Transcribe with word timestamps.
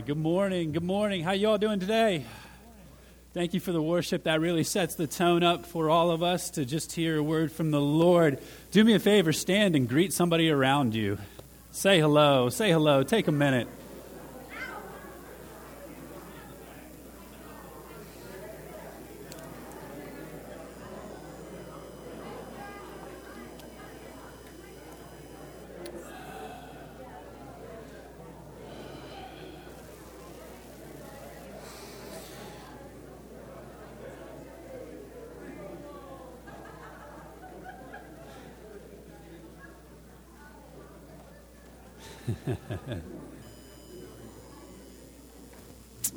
Good 0.00 0.16
morning. 0.16 0.72
Good 0.72 0.82
morning. 0.82 1.22
How 1.22 1.32
you 1.32 1.48
all 1.48 1.58
doing 1.58 1.78
today? 1.78 2.24
Thank 3.32 3.54
you 3.54 3.60
for 3.60 3.70
the 3.70 3.80
worship. 3.80 4.24
That 4.24 4.40
really 4.40 4.64
sets 4.64 4.96
the 4.96 5.06
tone 5.06 5.44
up 5.44 5.66
for 5.66 5.88
all 5.88 6.10
of 6.10 6.22
us 6.22 6.50
to 6.50 6.64
just 6.64 6.92
hear 6.92 7.18
a 7.18 7.22
word 7.22 7.52
from 7.52 7.70
the 7.70 7.80
Lord. 7.80 8.40
Do 8.72 8.82
me 8.82 8.94
a 8.94 8.98
favor, 8.98 9.32
stand 9.32 9.76
and 9.76 9.88
greet 9.88 10.12
somebody 10.12 10.50
around 10.50 10.94
you. 10.94 11.18
Say 11.70 12.00
hello. 12.00 12.48
Say 12.48 12.70
hello. 12.70 13.04
Take 13.04 13.28
a 13.28 13.32
minute. 13.32 13.68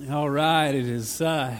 All 0.09 0.29
right, 1.21 1.51
it 1.51 1.53
is. 1.53 1.59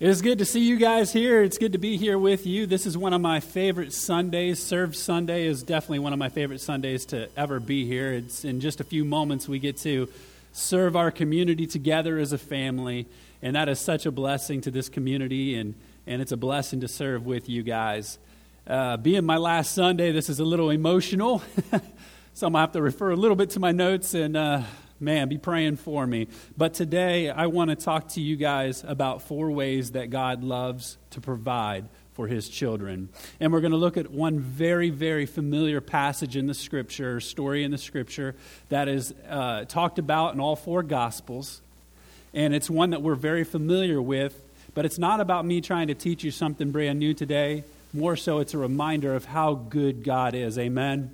it 0.00 0.08
is 0.08 0.22
good 0.22 0.38
to 0.38 0.44
see 0.44 0.60
you 0.60 0.76
guys 0.76 1.12
here. 1.12 1.42
It's 1.42 1.56
good 1.56 1.72
to 1.72 1.78
be 1.78 1.96
here 1.96 2.18
with 2.18 2.46
you. 2.46 2.66
This 2.66 2.84
is 2.84 2.98
one 2.98 3.12
of 3.12 3.20
my 3.20 3.40
favorite 3.40 3.92
Sundays. 3.92 4.62
Serve 4.62 4.94
Sunday 4.96 5.46
is 5.46 5.62
definitely 5.62 6.00
one 6.00 6.12
of 6.12 6.18
my 6.18 6.28
favorite 6.28 6.60
Sundays 6.60 7.06
to 7.06 7.28
ever 7.36 7.60
be 7.60 7.86
here. 7.86 8.12
It's 8.12 8.44
in 8.44 8.60
just 8.60 8.80
a 8.80 8.84
few 8.84 9.04
moments 9.04 9.48
we 9.48 9.58
get 9.58 9.78
to 9.78 10.08
serve 10.52 10.96
our 10.96 11.10
community 11.10 11.66
together 11.66 12.18
as 12.18 12.32
a 12.32 12.38
family, 12.38 13.06
and 13.40 13.56
that 13.56 13.68
is 13.68 13.78
such 13.80 14.04
a 14.04 14.10
blessing 14.10 14.60
to 14.62 14.70
this 14.70 14.88
community, 14.88 15.54
and, 15.54 15.74
and 16.06 16.20
it's 16.20 16.32
a 16.32 16.36
blessing 16.36 16.80
to 16.80 16.88
serve 16.88 17.24
with 17.24 17.48
you 17.48 17.62
guys. 17.62 18.18
Uh, 18.66 18.96
being 18.96 19.24
my 19.24 19.36
last 19.36 19.74
Sunday, 19.74 20.12
this 20.12 20.28
is 20.28 20.40
a 20.40 20.44
little 20.44 20.70
emotional. 20.70 21.42
So 22.36 22.48
I'm 22.48 22.54
to 22.54 22.58
have 22.58 22.72
to 22.72 22.82
refer 22.82 23.12
a 23.12 23.14
little 23.14 23.36
bit 23.36 23.50
to 23.50 23.60
my 23.60 23.70
notes 23.70 24.12
and, 24.12 24.36
uh, 24.36 24.62
man, 25.04 25.28
be 25.28 25.38
praying 25.38 25.76
for 25.76 26.06
me. 26.06 26.28
But 26.56 26.74
today 26.74 27.30
I 27.30 27.46
want 27.46 27.70
to 27.70 27.76
talk 27.76 28.08
to 28.10 28.20
you 28.20 28.36
guys 28.36 28.82
about 28.86 29.22
four 29.22 29.50
ways 29.50 29.92
that 29.92 30.10
God 30.10 30.42
loves 30.42 30.96
to 31.10 31.20
provide 31.20 31.88
for 32.14 32.28
his 32.28 32.48
children. 32.48 33.08
And 33.40 33.52
we're 33.52 33.60
going 33.60 33.72
to 33.72 33.76
look 33.76 33.96
at 33.96 34.10
one 34.10 34.38
very, 34.38 34.90
very 34.90 35.26
familiar 35.26 35.80
passage 35.80 36.36
in 36.36 36.46
the 36.46 36.54
scripture, 36.54 37.20
story 37.20 37.64
in 37.64 37.70
the 37.70 37.78
scripture 37.78 38.34
that 38.68 38.88
is 38.88 39.12
uh, 39.28 39.64
talked 39.64 39.98
about 39.98 40.34
in 40.34 40.40
all 40.40 40.56
four 40.56 40.82
gospels. 40.82 41.60
And 42.32 42.54
it's 42.54 42.70
one 42.70 42.90
that 42.90 43.02
we're 43.02 43.14
very 43.14 43.44
familiar 43.44 44.00
with, 44.00 44.40
but 44.74 44.84
it's 44.84 44.98
not 44.98 45.20
about 45.20 45.44
me 45.44 45.60
trying 45.60 45.88
to 45.88 45.94
teach 45.94 46.24
you 46.24 46.30
something 46.30 46.70
brand 46.70 46.98
new 46.98 47.14
today. 47.14 47.64
More 47.92 48.16
so, 48.16 48.38
it's 48.38 48.54
a 48.54 48.58
reminder 48.58 49.14
of 49.14 49.24
how 49.24 49.54
good 49.54 50.02
God 50.02 50.34
is. 50.34 50.58
Amen. 50.58 51.10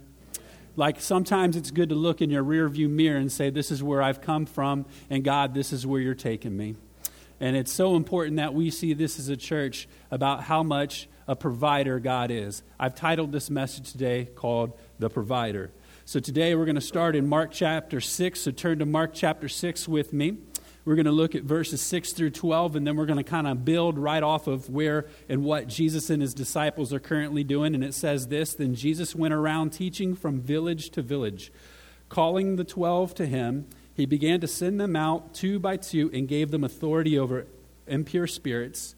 Like 0.80 0.98
sometimes 0.98 1.56
it's 1.56 1.70
good 1.70 1.90
to 1.90 1.94
look 1.94 2.22
in 2.22 2.30
your 2.30 2.42
rearview 2.42 2.88
mirror 2.88 3.18
and 3.18 3.30
say, 3.30 3.50
This 3.50 3.70
is 3.70 3.82
where 3.82 4.00
I've 4.02 4.22
come 4.22 4.46
from, 4.46 4.86
and 5.10 5.22
God, 5.22 5.52
this 5.52 5.74
is 5.74 5.86
where 5.86 6.00
you're 6.00 6.14
taking 6.14 6.56
me. 6.56 6.74
And 7.38 7.54
it's 7.54 7.70
so 7.70 7.96
important 7.96 8.38
that 8.38 8.54
we 8.54 8.70
see 8.70 8.94
this 8.94 9.18
as 9.18 9.28
a 9.28 9.36
church 9.36 9.86
about 10.10 10.44
how 10.44 10.62
much 10.62 11.06
a 11.28 11.36
provider 11.36 12.00
God 12.00 12.30
is. 12.30 12.62
I've 12.78 12.94
titled 12.94 13.30
this 13.30 13.50
message 13.50 13.92
today 13.92 14.30
called 14.34 14.72
The 14.98 15.10
Provider. 15.10 15.70
So 16.06 16.18
today 16.18 16.54
we're 16.54 16.64
going 16.64 16.76
to 16.76 16.80
start 16.80 17.14
in 17.14 17.28
Mark 17.28 17.50
chapter 17.52 18.00
6. 18.00 18.40
So 18.40 18.50
turn 18.50 18.78
to 18.78 18.86
Mark 18.86 19.10
chapter 19.12 19.50
6 19.50 19.86
with 19.86 20.14
me. 20.14 20.38
We're 20.84 20.94
going 20.94 21.06
to 21.06 21.12
look 21.12 21.34
at 21.34 21.42
verses 21.42 21.82
6 21.82 22.12
through 22.14 22.30
12, 22.30 22.76
and 22.76 22.86
then 22.86 22.96
we're 22.96 23.06
going 23.06 23.18
to 23.18 23.24
kind 23.24 23.46
of 23.46 23.64
build 23.64 23.98
right 23.98 24.22
off 24.22 24.46
of 24.46 24.70
where 24.70 25.06
and 25.28 25.44
what 25.44 25.68
Jesus 25.68 26.08
and 26.08 26.22
his 26.22 26.32
disciples 26.32 26.92
are 26.92 27.00
currently 27.00 27.44
doing. 27.44 27.74
And 27.74 27.84
it 27.84 27.94
says 27.94 28.28
this 28.28 28.54
Then 28.54 28.74
Jesus 28.74 29.14
went 29.14 29.34
around 29.34 29.70
teaching 29.70 30.16
from 30.16 30.40
village 30.40 30.90
to 30.90 31.02
village, 31.02 31.52
calling 32.08 32.56
the 32.56 32.64
twelve 32.64 33.14
to 33.16 33.26
him. 33.26 33.66
He 33.94 34.06
began 34.06 34.40
to 34.40 34.48
send 34.48 34.80
them 34.80 34.96
out 34.96 35.34
two 35.34 35.58
by 35.58 35.76
two 35.76 36.10
and 36.14 36.26
gave 36.26 36.50
them 36.50 36.64
authority 36.64 37.18
over 37.18 37.46
impure 37.86 38.26
spirits. 38.26 38.94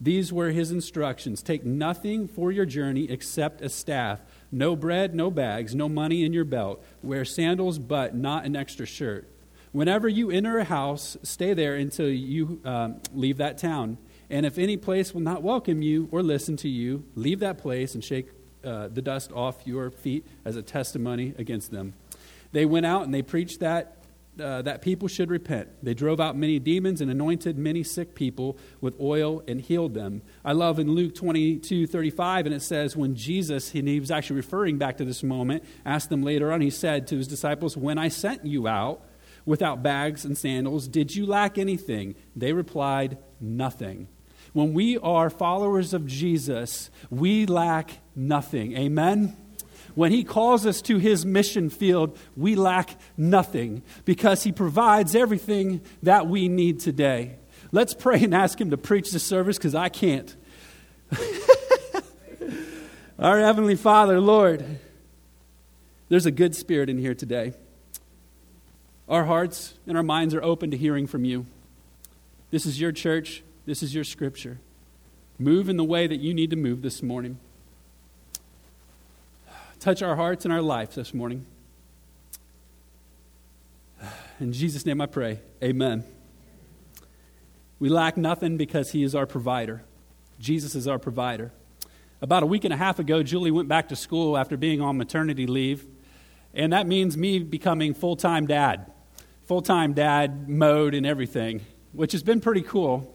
These 0.00 0.32
were 0.32 0.50
his 0.50 0.70
instructions 0.70 1.42
Take 1.42 1.64
nothing 1.64 2.28
for 2.28 2.52
your 2.52 2.66
journey 2.66 3.10
except 3.10 3.60
a 3.60 3.68
staff, 3.68 4.20
no 4.50 4.76
bread, 4.76 5.14
no 5.14 5.30
bags, 5.30 5.74
no 5.74 5.88
money 5.88 6.24
in 6.24 6.32
your 6.32 6.44
belt. 6.44 6.82
Wear 7.02 7.24
sandals, 7.24 7.78
but 7.78 8.14
not 8.14 8.44
an 8.46 8.56
extra 8.56 8.86
shirt. 8.86 9.28
Whenever 9.72 10.08
you 10.08 10.30
enter 10.30 10.58
a 10.58 10.64
house, 10.64 11.16
stay 11.22 11.54
there 11.54 11.74
until 11.74 12.08
you 12.08 12.60
um, 12.64 13.00
leave 13.12 13.38
that 13.38 13.58
town. 13.58 13.98
And 14.30 14.44
if 14.44 14.58
any 14.58 14.76
place 14.76 15.14
will 15.14 15.20
not 15.20 15.42
welcome 15.42 15.82
you 15.82 16.08
or 16.10 16.22
listen 16.22 16.56
to 16.58 16.68
you, 16.68 17.04
leave 17.14 17.40
that 17.40 17.58
place 17.58 17.94
and 17.94 18.02
shake 18.02 18.28
uh, 18.64 18.88
the 18.88 19.02
dust 19.02 19.30
off 19.32 19.64
your 19.64 19.90
feet 19.90 20.26
as 20.44 20.56
a 20.56 20.62
testimony 20.62 21.34
against 21.38 21.70
them. 21.70 21.94
They 22.52 22.64
went 22.64 22.86
out 22.86 23.02
and 23.02 23.14
they 23.14 23.22
preached 23.22 23.60
that, 23.60 23.98
uh, 24.40 24.62
that 24.62 24.82
people 24.82 25.06
should 25.08 25.30
repent. 25.30 25.68
They 25.82 25.94
drove 25.94 26.20
out 26.20 26.36
many 26.36 26.58
demons 26.58 27.00
and 27.00 27.10
anointed 27.10 27.56
many 27.56 27.84
sick 27.84 28.14
people 28.14 28.58
with 28.80 28.98
oil 29.00 29.44
and 29.46 29.60
healed 29.60 29.94
them. 29.94 30.22
I 30.44 30.52
love 30.52 30.78
in 30.78 30.90
Luke 30.92 31.14
22 31.14 31.86
35, 31.86 32.46
and 32.46 32.54
it 32.54 32.62
says, 32.62 32.96
When 32.96 33.14
Jesus, 33.14 33.72
and 33.74 33.86
he 33.86 34.00
was 34.00 34.10
actually 34.10 34.36
referring 34.36 34.78
back 34.78 34.96
to 34.96 35.04
this 35.04 35.22
moment, 35.22 35.64
asked 35.84 36.10
them 36.10 36.22
later 36.22 36.50
on, 36.52 36.60
he 36.60 36.70
said 36.70 37.06
to 37.08 37.16
his 37.16 37.28
disciples, 37.28 37.76
When 37.76 37.98
I 37.98 38.08
sent 38.08 38.44
you 38.44 38.66
out, 38.66 39.02
without 39.46 39.82
bags 39.82 40.26
and 40.26 40.36
sandals. 40.36 40.88
Did 40.88 41.14
you 41.14 41.24
lack 41.24 41.56
anything? 41.56 42.16
They 42.34 42.52
replied, 42.52 43.16
Nothing. 43.40 44.08
When 44.52 44.74
we 44.74 44.98
are 44.98 45.30
followers 45.30 45.94
of 45.94 46.06
Jesus, 46.06 46.90
we 47.10 47.46
lack 47.46 47.98
nothing. 48.14 48.76
Amen? 48.76 49.36
When 49.94 50.12
he 50.12 50.24
calls 50.24 50.66
us 50.66 50.82
to 50.82 50.98
his 50.98 51.24
mission 51.24 51.70
field, 51.70 52.18
we 52.36 52.54
lack 52.54 52.98
nothing 53.16 53.82
because 54.04 54.42
he 54.42 54.52
provides 54.52 55.14
everything 55.14 55.80
that 56.02 56.26
we 56.26 56.48
need 56.48 56.80
today. 56.80 57.36
Let's 57.72 57.94
pray 57.94 58.22
and 58.22 58.34
ask 58.34 58.60
him 58.60 58.70
to 58.70 58.76
preach 58.76 59.10
the 59.10 59.18
service 59.18 59.56
because 59.56 59.74
I 59.74 59.88
can't. 59.88 60.36
Our 63.18 63.40
Heavenly 63.40 63.76
Father, 63.76 64.20
Lord, 64.20 64.64
there's 66.08 66.26
a 66.26 66.30
good 66.30 66.54
spirit 66.54 66.90
in 66.90 66.98
here 66.98 67.14
today. 67.14 67.54
Our 69.08 69.24
hearts 69.24 69.74
and 69.86 69.96
our 69.96 70.02
minds 70.02 70.34
are 70.34 70.42
open 70.42 70.70
to 70.72 70.76
hearing 70.76 71.06
from 71.06 71.24
you. 71.24 71.46
This 72.50 72.66
is 72.66 72.80
your 72.80 72.90
church. 72.90 73.42
This 73.64 73.82
is 73.82 73.94
your 73.94 74.04
scripture. 74.04 74.58
Move 75.38 75.68
in 75.68 75.76
the 75.76 75.84
way 75.84 76.06
that 76.06 76.16
you 76.16 76.34
need 76.34 76.50
to 76.50 76.56
move 76.56 76.82
this 76.82 77.02
morning. 77.02 77.38
Touch 79.78 80.02
our 80.02 80.16
hearts 80.16 80.44
and 80.44 80.52
our 80.52 80.62
lives 80.62 80.96
this 80.96 81.14
morning. 81.14 81.46
In 84.40 84.52
Jesus' 84.52 84.84
name 84.84 85.00
I 85.00 85.06
pray. 85.06 85.40
Amen. 85.62 86.04
We 87.78 87.88
lack 87.88 88.16
nothing 88.16 88.56
because 88.56 88.90
He 88.90 89.04
is 89.04 89.14
our 89.14 89.26
provider. 89.26 89.82
Jesus 90.40 90.74
is 90.74 90.88
our 90.88 90.98
provider. 90.98 91.52
About 92.20 92.42
a 92.42 92.46
week 92.46 92.64
and 92.64 92.72
a 92.72 92.76
half 92.76 92.98
ago, 92.98 93.22
Julie 93.22 93.50
went 93.50 93.68
back 93.68 93.88
to 93.90 93.96
school 93.96 94.36
after 94.36 94.56
being 94.56 94.80
on 94.80 94.96
maternity 94.96 95.46
leave, 95.46 95.86
and 96.54 96.72
that 96.72 96.86
means 96.86 97.16
me 97.16 97.38
becoming 97.38 97.94
full 97.94 98.16
time 98.16 98.46
dad 98.46 98.90
full 99.46 99.62
time 99.62 99.94
dad 99.94 100.48
mode 100.48 100.94
and 100.94 101.06
everything, 101.06 101.62
which 101.92 102.12
has 102.12 102.22
been 102.22 102.40
pretty 102.40 102.62
cool. 102.62 103.12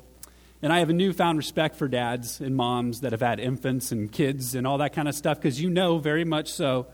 And 0.61 0.71
I 0.71 0.79
have 0.79 0.89
a 0.89 0.93
newfound 0.93 1.37
respect 1.37 1.75
for 1.75 1.87
dads 1.87 2.39
and 2.39 2.55
moms 2.55 3.01
that 3.01 3.11
have 3.13 3.21
had 3.21 3.39
infants 3.39 3.91
and 3.91 4.11
kids 4.11 4.53
and 4.55 4.67
all 4.67 4.77
that 4.77 4.93
kind 4.93 5.07
of 5.07 5.15
stuff 5.15 5.37
because 5.37 5.59
you 5.59 5.69
know 5.69 5.97
very 5.97 6.23
much 6.23 6.51
so 6.51 6.87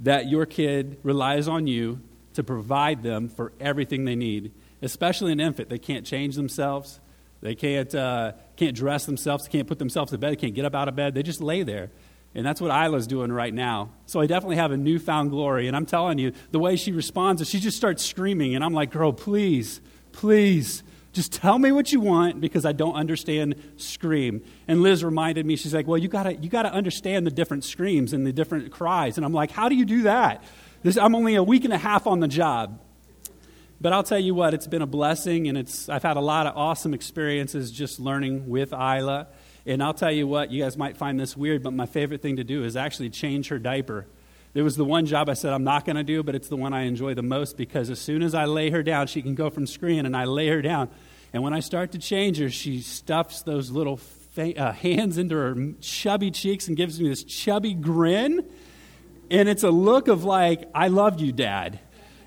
that 0.00 0.28
your 0.28 0.46
kid 0.46 0.98
relies 1.02 1.48
on 1.48 1.66
you 1.66 2.00
to 2.34 2.44
provide 2.44 3.02
them 3.02 3.28
for 3.28 3.52
everything 3.58 4.04
they 4.04 4.14
need, 4.14 4.52
especially 4.80 5.32
an 5.32 5.40
infant. 5.40 5.68
They 5.68 5.78
can't 5.78 6.06
change 6.06 6.36
themselves, 6.36 7.00
they 7.40 7.56
can't, 7.56 7.92
uh, 7.92 8.32
can't 8.56 8.76
dress 8.76 9.06
themselves, 9.06 9.44
they 9.44 9.50
can't 9.50 9.66
put 9.66 9.80
themselves 9.80 10.12
to 10.12 10.18
bed, 10.18 10.32
they 10.32 10.36
can't 10.36 10.54
get 10.54 10.64
up 10.64 10.76
out 10.76 10.86
of 10.86 10.94
bed. 10.94 11.14
They 11.14 11.24
just 11.24 11.40
lay 11.40 11.64
there. 11.64 11.90
And 12.34 12.44
that's 12.44 12.60
what 12.60 12.70
Isla's 12.70 13.06
doing 13.06 13.32
right 13.32 13.52
now. 13.52 13.90
So 14.06 14.20
I 14.20 14.26
definitely 14.26 14.56
have 14.56 14.70
a 14.70 14.76
newfound 14.76 15.30
glory. 15.30 15.66
And 15.66 15.74
I'm 15.74 15.86
telling 15.86 16.18
you, 16.18 16.32
the 16.50 16.58
way 16.58 16.76
she 16.76 16.92
responds 16.92 17.40
is 17.40 17.48
she 17.48 17.58
just 17.58 17.76
starts 17.76 18.04
screaming. 18.04 18.54
And 18.54 18.62
I'm 18.62 18.74
like, 18.74 18.90
girl, 18.90 19.12
please, 19.12 19.80
please, 20.12 20.82
just 21.12 21.32
tell 21.32 21.58
me 21.58 21.72
what 21.72 21.90
you 21.90 22.00
want 22.00 22.40
because 22.40 22.64
I 22.64 22.72
don't 22.72 22.94
understand 22.94 23.56
scream. 23.76 24.42
And 24.68 24.82
Liz 24.82 25.02
reminded 25.02 25.46
me, 25.46 25.56
she's 25.56 25.74
like, 25.74 25.86
well, 25.86 25.98
you 25.98 26.06
got 26.06 26.24
to 26.24 26.34
you 26.36 26.48
gotta 26.48 26.72
understand 26.72 27.26
the 27.26 27.30
different 27.30 27.64
screams 27.64 28.12
and 28.12 28.26
the 28.26 28.32
different 28.32 28.70
cries. 28.70 29.16
And 29.16 29.26
I'm 29.26 29.32
like, 29.32 29.50
how 29.50 29.68
do 29.68 29.74
you 29.74 29.84
do 29.84 30.02
that? 30.02 30.44
This, 30.82 30.96
I'm 30.96 31.14
only 31.14 31.34
a 31.34 31.42
week 31.42 31.64
and 31.64 31.72
a 31.72 31.78
half 31.78 32.06
on 32.06 32.20
the 32.20 32.28
job. 32.28 32.80
But 33.80 33.92
I'll 33.92 34.02
tell 34.02 34.18
you 34.18 34.34
what, 34.34 34.54
it's 34.54 34.66
been 34.66 34.82
a 34.82 34.86
blessing, 34.86 35.48
and 35.48 35.56
it's, 35.56 35.88
I've 35.88 36.02
had 36.02 36.16
a 36.16 36.20
lot 36.20 36.48
of 36.48 36.56
awesome 36.56 36.94
experiences 36.94 37.70
just 37.70 38.00
learning 38.00 38.48
with 38.48 38.72
Isla. 38.72 39.28
And 39.68 39.82
I'll 39.82 39.92
tell 39.92 40.10
you 40.10 40.26
what, 40.26 40.50
you 40.50 40.62
guys 40.62 40.78
might 40.78 40.96
find 40.96 41.20
this 41.20 41.36
weird, 41.36 41.62
but 41.62 41.74
my 41.74 41.84
favorite 41.84 42.22
thing 42.22 42.36
to 42.36 42.44
do 42.44 42.64
is 42.64 42.74
actually 42.74 43.10
change 43.10 43.48
her 43.48 43.58
diaper. 43.58 44.06
It 44.54 44.62
was 44.62 44.76
the 44.76 44.84
one 44.84 45.04
job 45.04 45.28
I 45.28 45.34
said 45.34 45.52
I'm 45.52 45.62
not 45.62 45.84
going 45.84 45.96
to 45.96 46.02
do, 46.02 46.22
but 46.22 46.34
it's 46.34 46.48
the 46.48 46.56
one 46.56 46.72
I 46.72 46.84
enjoy 46.84 47.12
the 47.12 47.22
most 47.22 47.58
because 47.58 47.90
as 47.90 48.00
soon 48.00 48.22
as 48.22 48.34
I 48.34 48.46
lay 48.46 48.70
her 48.70 48.82
down, 48.82 49.08
she 49.08 49.20
can 49.20 49.34
go 49.34 49.50
from 49.50 49.66
screen, 49.66 50.06
and 50.06 50.16
I 50.16 50.24
lay 50.24 50.48
her 50.48 50.62
down. 50.62 50.88
And 51.34 51.42
when 51.42 51.52
I 51.52 51.60
start 51.60 51.92
to 51.92 51.98
change 51.98 52.38
her, 52.38 52.48
she 52.48 52.80
stuffs 52.80 53.42
those 53.42 53.70
little 53.70 53.98
fa- 53.98 54.58
uh, 54.58 54.72
hands 54.72 55.18
into 55.18 55.36
her 55.36 55.54
chubby 55.82 56.30
cheeks 56.30 56.68
and 56.68 56.74
gives 56.74 56.98
me 56.98 57.10
this 57.10 57.22
chubby 57.22 57.74
grin. 57.74 58.48
And 59.30 59.50
it's 59.50 59.64
a 59.64 59.70
look 59.70 60.08
of 60.08 60.24
like, 60.24 60.66
I 60.74 60.88
love 60.88 61.20
you, 61.20 61.30
Dad. 61.30 61.78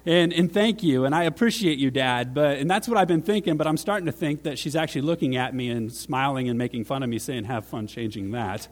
And, 0.04 0.34
and 0.34 0.52
thank 0.52 0.82
you, 0.82 1.06
and 1.06 1.14
I 1.14 1.26
appreciate 1.26 1.78
you, 1.78 1.92
Dad. 1.92 2.34
But, 2.34 2.58
and 2.58 2.70
that's 2.70 2.88
what 2.88 2.98
I've 2.98 3.08
been 3.08 3.22
thinking, 3.22 3.56
but 3.56 3.68
I'm 3.68 3.78
starting 3.78 4.08
to 4.08 4.12
think 4.12 4.44
that 4.44 4.58
she's 4.58 4.76
actually 4.76 5.02
looking 5.02 5.36
at 5.36 5.54
me 5.54 5.70
and 5.70 5.94
smiling 5.94 6.50
and 6.50 6.58
making 6.58 6.86
fun 6.86 7.04
of 7.04 7.10
me, 7.10 7.20
saying, 7.20 7.44
Have 7.44 7.66
fun 7.66 7.86
changing 7.86 8.32
that. 8.32 8.68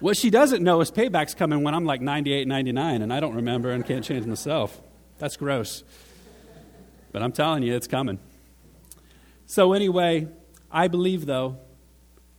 what 0.00 0.18
she 0.18 0.28
doesn't 0.28 0.62
know 0.62 0.82
is 0.82 0.90
payback's 0.90 1.34
coming 1.34 1.62
when 1.62 1.74
I'm 1.74 1.86
like 1.86 2.02
98, 2.02 2.46
99, 2.46 3.00
and 3.00 3.10
I 3.10 3.20
don't 3.20 3.34
remember 3.34 3.70
and 3.70 3.86
can't 3.86 4.04
change 4.04 4.26
myself. 4.26 4.78
That's 5.16 5.38
gross. 5.38 5.82
But 7.10 7.22
I'm 7.22 7.32
telling 7.32 7.62
you, 7.62 7.74
it's 7.74 7.86
coming. 7.86 8.18
So, 9.46 9.72
anyway, 9.72 10.28
I 10.70 10.88
believe, 10.88 11.24
though, 11.24 11.56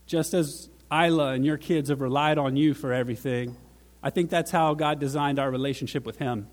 just 0.06 0.36
as 0.36 0.70
Isla 0.92 1.30
and 1.30 1.44
your 1.44 1.58
kids 1.58 1.90
have 1.90 2.02
relied 2.02 2.38
on 2.38 2.56
you 2.56 2.76
for 2.76 2.94
everything, 2.94 3.58
I 4.04 4.12
think 4.12 4.30
that's 4.30 4.52
how 4.52 4.76
God 4.76 5.00
designed 5.00 5.40
our 5.40 5.50
relationship 5.50 6.06
with 6.06 6.18
Him 6.20 6.48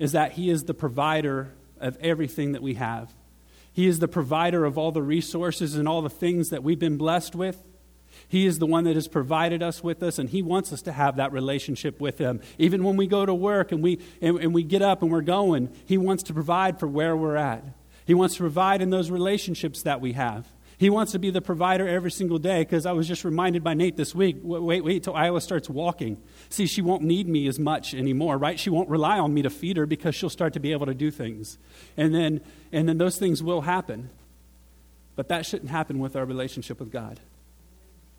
is 0.00 0.12
that 0.12 0.32
He 0.32 0.50
is 0.50 0.64
the 0.64 0.74
provider 0.74 1.52
of 1.78 1.96
everything 2.00 2.52
that 2.52 2.62
we 2.62 2.74
have. 2.74 3.14
He 3.72 3.86
is 3.86 4.00
the 4.00 4.08
provider 4.08 4.64
of 4.64 4.76
all 4.76 4.90
the 4.90 5.02
resources 5.02 5.76
and 5.76 5.86
all 5.86 6.02
the 6.02 6.10
things 6.10 6.48
that 6.48 6.64
we've 6.64 6.78
been 6.78 6.96
blessed 6.96 7.36
with. 7.36 7.62
He 8.26 8.46
is 8.46 8.58
the 8.58 8.66
one 8.66 8.84
that 8.84 8.96
has 8.96 9.06
provided 9.06 9.62
us 9.62 9.84
with 9.84 10.02
us, 10.02 10.18
and 10.18 10.28
He 10.28 10.42
wants 10.42 10.72
us 10.72 10.82
to 10.82 10.92
have 10.92 11.16
that 11.16 11.32
relationship 11.32 12.00
with 12.00 12.18
Him. 12.18 12.40
Even 12.58 12.82
when 12.82 12.96
we 12.96 13.06
go 13.06 13.24
to 13.24 13.34
work 13.34 13.70
and 13.70 13.82
we, 13.82 14.00
and, 14.20 14.38
and 14.38 14.52
we 14.52 14.64
get 14.64 14.82
up 14.82 15.02
and 15.02 15.12
we're 15.12 15.20
going, 15.20 15.70
He 15.86 15.96
wants 15.96 16.24
to 16.24 16.34
provide 16.34 16.80
for 16.80 16.88
where 16.88 17.16
we're 17.16 17.36
at. 17.36 17.62
He 18.06 18.14
wants 18.14 18.34
to 18.36 18.40
provide 18.40 18.82
in 18.82 18.90
those 18.90 19.10
relationships 19.10 19.82
that 19.82 20.00
we 20.00 20.14
have. 20.14 20.48
He 20.80 20.88
wants 20.88 21.12
to 21.12 21.18
be 21.18 21.28
the 21.28 21.42
provider 21.42 21.86
every 21.86 22.10
single 22.10 22.38
day 22.38 22.62
because 22.62 22.86
I 22.86 22.92
was 22.92 23.06
just 23.06 23.22
reminded 23.22 23.62
by 23.62 23.74
Nate 23.74 23.98
this 23.98 24.14
week 24.14 24.38
wait, 24.42 24.82
wait 24.82 25.02
till 25.02 25.14
Isla 25.14 25.42
starts 25.42 25.68
walking. 25.68 26.16
See, 26.48 26.66
she 26.66 26.80
won't 26.80 27.02
need 27.02 27.28
me 27.28 27.46
as 27.48 27.58
much 27.58 27.92
anymore, 27.92 28.38
right? 28.38 28.58
She 28.58 28.70
won't 28.70 28.88
rely 28.88 29.18
on 29.18 29.34
me 29.34 29.42
to 29.42 29.50
feed 29.50 29.76
her 29.76 29.84
because 29.84 30.14
she'll 30.14 30.30
start 30.30 30.54
to 30.54 30.58
be 30.58 30.72
able 30.72 30.86
to 30.86 30.94
do 30.94 31.10
things. 31.10 31.58
And 31.98 32.14
then, 32.14 32.40
and 32.72 32.88
then 32.88 32.96
those 32.96 33.18
things 33.18 33.42
will 33.42 33.60
happen. 33.60 34.08
But 35.16 35.28
that 35.28 35.44
shouldn't 35.44 35.70
happen 35.70 35.98
with 35.98 36.16
our 36.16 36.24
relationship 36.24 36.80
with 36.80 36.90
God. 36.90 37.20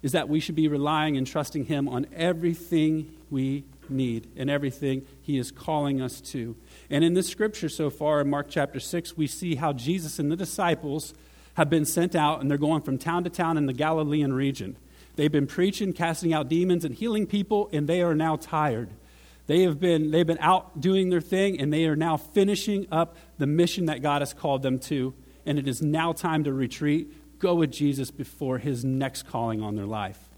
Is 0.03 0.11
that 0.11 0.29
we 0.29 0.39
should 0.39 0.55
be 0.55 0.67
relying 0.67 1.17
and 1.17 1.25
trusting 1.25 1.65
Him 1.65 1.89
on 1.89 2.05
everything 2.15 3.11
we 3.31 3.63
need 3.89 4.27
and 4.37 4.51
everything 4.51 5.07
He 5.23 5.39
is 5.39 5.49
calling 5.49 5.99
us 5.99 6.21
to. 6.21 6.55
And 6.91 7.03
in 7.03 7.15
this 7.15 7.27
scripture 7.27 7.69
so 7.69 7.89
far, 7.89 8.21
in 8.21 8.29
Mark 8.29 8.51
chapter 8.51 8.79
6, 8.79 9.17
we 9.17 9.25
see 9.25 9.55
how 9.55 9.73
Jesus 9.73 10.19
and 10.19 10.31
the 10.31 10.35
disciples 10.35 11.15
have 11.55 11.69
been 11.69 11.85
sent 11.85 12.15
out, 12.15 12.41
and 12.41 12.49
they're 12.49 12.57
going 12.57 12.81
from 12.81 12.97
town 12.97 13.23
to 13.23 13.29
town 13.29 13.57
in 13.57 13.65
the 13.65 13.73
Galilean 13.73 14.33
region. 14.33 14.77
They've 15.15 15.31
been 15.31 15.47
preaching, 15.47 15.93
casting 15.93 16.33
out 16.33 16.47
demons, 16.47 16.85
and 16.85 16.95
healing 16.95 17.27
people, 17.27 17.69
and 17.73 17.87
they 17.87 18.01
are 18.01 18.15
now 18.15 18.37
tired. 18.37 18.89
They 19.47 19.63
have 19.63 19.79
been, 19.79 20.11
they've 20.11 20.25
been 20.25 20.37
out 20.39 20.79
doing 20.79 21.09
their 21.09 21.21
thing, 21.21 21.59
and 21.59 21.73
they 21.73 21.85
are 21.85 21.95
now 21.95 22.17
finishing 22.17 22.87
up 22.91 23.17
the 23.37 23.47
mission 23.47 23.85
that 23.87 24.01
God 24.01 24.21
has 24.21 24.33
called 24.33 24.61
them 24.61 24.79
to. 24.79 25.13
And 25.45 25.59
it 25.59 25.67
is 25.67 25.81
now 25.81 26.13
time 26.13 26.43
to 26.45 26.53
retreat, 26.53 27.39
go 27.39 27.55
with 27.55 27.71
Jesus 27.71 28.11
before 28.11 28.59
his 28.59 28.85
next 28.85 29.23
calling 29.23 29.61
on 29.61 29.75
their 29.75 29.85
life. 29.85 30.29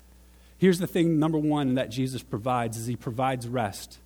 Here's 0.58 0.80
the 0.80 0.88
thing 0.88 1.20
number 1.20 1.38
one 1.38 1.76
that 1.76 1.90
Jesus 1.92 2.24
provides 2.24 2.78
is 2.78 2.88
he 2.88 2.96
provides 2.96 3.48
rest. 3.48 4.00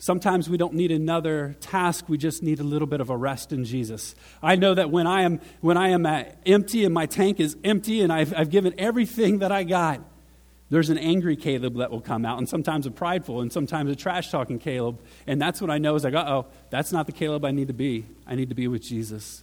Sometimes 0.00 0.48
we 0.48 0.56
don't 0.56 0.74
need 0.74 0.92
another 0.92 1.56
task, 1.60 2.08
we 2.08 2.18
just 2.18 2.40
need 2.40 2.60
a 2.60 2.64
little 2.64 2.86
bit 2.86 3.00
of 3.00 3.10
a 3.10 3.16
rest 3.16 3.52
in 3.52 3.64
Jesus. 3.64 4.14
I 4.40 4.54
know 4.54 4.72
that 4.74 4.90
when 4.90 5.08
I 5.08 5.22
am, 5.22 5.40
when 5.60 5.76
I 5.76 5.88
am 5.88 6.06
empty 6.46 6.84
and 6.84 6.94
my 6.94 7.06
tank 7.06 7.40
is 7.40 7.56
empty 7.64 8.00
and 8.00 8.12
I've, 8.12 8.32
I've 8.36 8.50
given 8.50 8.74
everything 8.78 9.40
that 9.40 9.50
I 9.50 9.64
got, 9.64 10.00
there's 10.70 10.90
an 10.90 10.98
angry 10.98 11.34
Caleb 11.34 11.78
that 11.78 11.90
will 11.90 12.00
come 12.00 12.24
out, 12.24 12.38
and 12.38 12.48
sometimes 12.48 12.86
a 12.86 12.90
prideful, 12.90 13.40
and 13.40 13.52
sometimes 13.52 13.90
a 13.90 13.96
trash 13.96 14.30
talking 14.30 14.58
Caleb. 14.58 15.00
And 15.26 15.40
that's 15.40 15.60
what 15.60 15.70
I 15.70 15.78
know 15.78 15.94
is 15.96 16.04
like, 16.04 16.14
uh 16.14 16.24
oh, 16.28 16.46
that's 16.70 16.92
not 16.92 17.06
the 17.06 17.12
Caleb 17.12 17.44
I 17.44 17.50
need 17.50 17.68
to 17.68 17.74
be. 17.74 18.06
I 18.26 18.34
need 18.34 18.50
to 18.50 18.54
be 18.54 18.68
with 18.68 18.82
Jesus. 18.82 19.42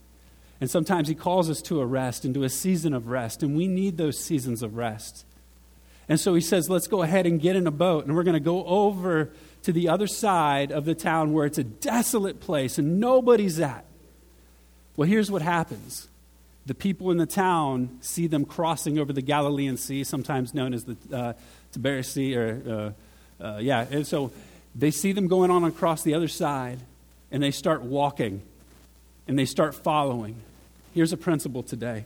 And 0.61 0.71
sometimes 0.71 1.09
he 1.09 1.15
calls 1.15 1.49
us 1.49 1.61
to 1.63 1.81
a 1.81 1.85
rest, 1.85 2.23
into 2.23 2.43
a 2.43 2.49
season 2.49 2.93
of 2.93 3.07
rest, 3.07 3.43
and 3.43 3.57
we 3.57 3.67
need 3.67 3.97
those 3.97 4.17
seasons 4.23 4.63
of 4.63 4.77
rest. 4.77 5.25
And 6.07 6.19
so 6.19 6.35
he 6.35 6.41
says, 6.41 6.69
let's 6.69 6.87
go 6.87 7.01
ahead 7.01 7.25
and 7.25 7.41
get 7.41 7.55
in 7.55 7.65
a 7.67 7.71
boat, 7.71 8.05
and 8.05 8.15
we're 8.15 8.23
going 8.23 8.35
to 8.35 8.39
go 8.39 8.63
over 8.65 9.31
to 9.65 9.73
the 9.73 9.89
other 9.89 10.06
side 10.06 10.71
of 10.71 10.85
the 10.85 10.94
town 10.94 11.33
where 11.33 11.45
it's 11.45 11.57
a 11.57 11.63
desolate 11.63 12.39
place 12.39 12.77
and 12.77 13.00
nobody's 13.00 13.59
at. 13.59 13.83
Well, 14.95 15.09
here's 15.09 15.31
what 15.31 15.41
happens 15.41 16.07
the 16.67 16.75
people 16.75 17.12
in 17.12 17.17
the 17.17 17.25
town 17.25 17.97
see 18.01 18.27
them 18.27 18.45
crossing 18.45 19.00
over 19.00 19.12
the 19.12 19.21
Galilean 19.21 19.77
Sea, 19.77 20.03
sometimes 20.03 20.53
known 20.53 20.73
as 20.73 20.83
the 20.83 20.97
uh, 21.12 21.33
Tiberias 21.71 22.12
Sea, 22.12 22.35
or 22.35 22.94
uh, 23.39 23.44
uh, 23.44 23.57
yeah. 23.57 23.85
And 23.89 24.06
so 24.06 24.31
they 24.75 24.91
see 24.91 25.12
them 25.12 25.27
going 25.27 25.50
on 25.50 25.63
across 25.63 26.03
the 26.03 26.13
other 26.13 26.27
side, 26.27 26.79
and 27.31 27.41
they 27.41 27.51
start 27.51 27.81
walking, 27.81 28.41
and 29.27 29.38
they 29.38 29.45
start 29.45 29.75
following. 29.75 30.35
Here's 30.94 31.12
a 31.12 31.17
principle 31.17 31.63
today. 31.63 32.06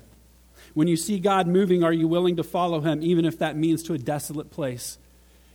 When 0.73 0.87
you 0.87 0.97
see 0.97 1.19
God 1.19 1.47
moving, 1.47 1.83
are 1.83 1.93
you 1.93 2.07
willing 2.07 2.37
to 2.37 2.43
follow 2.43 2.79
him, 2.81 3.01
even 3.03 3.25
if 3.25 3.39
that 3.39 3.57
means 3.57 3.83
to 3.83 3.93
a 3.93 3.97
desolate 3.97 4.51
place? 4.51 4.97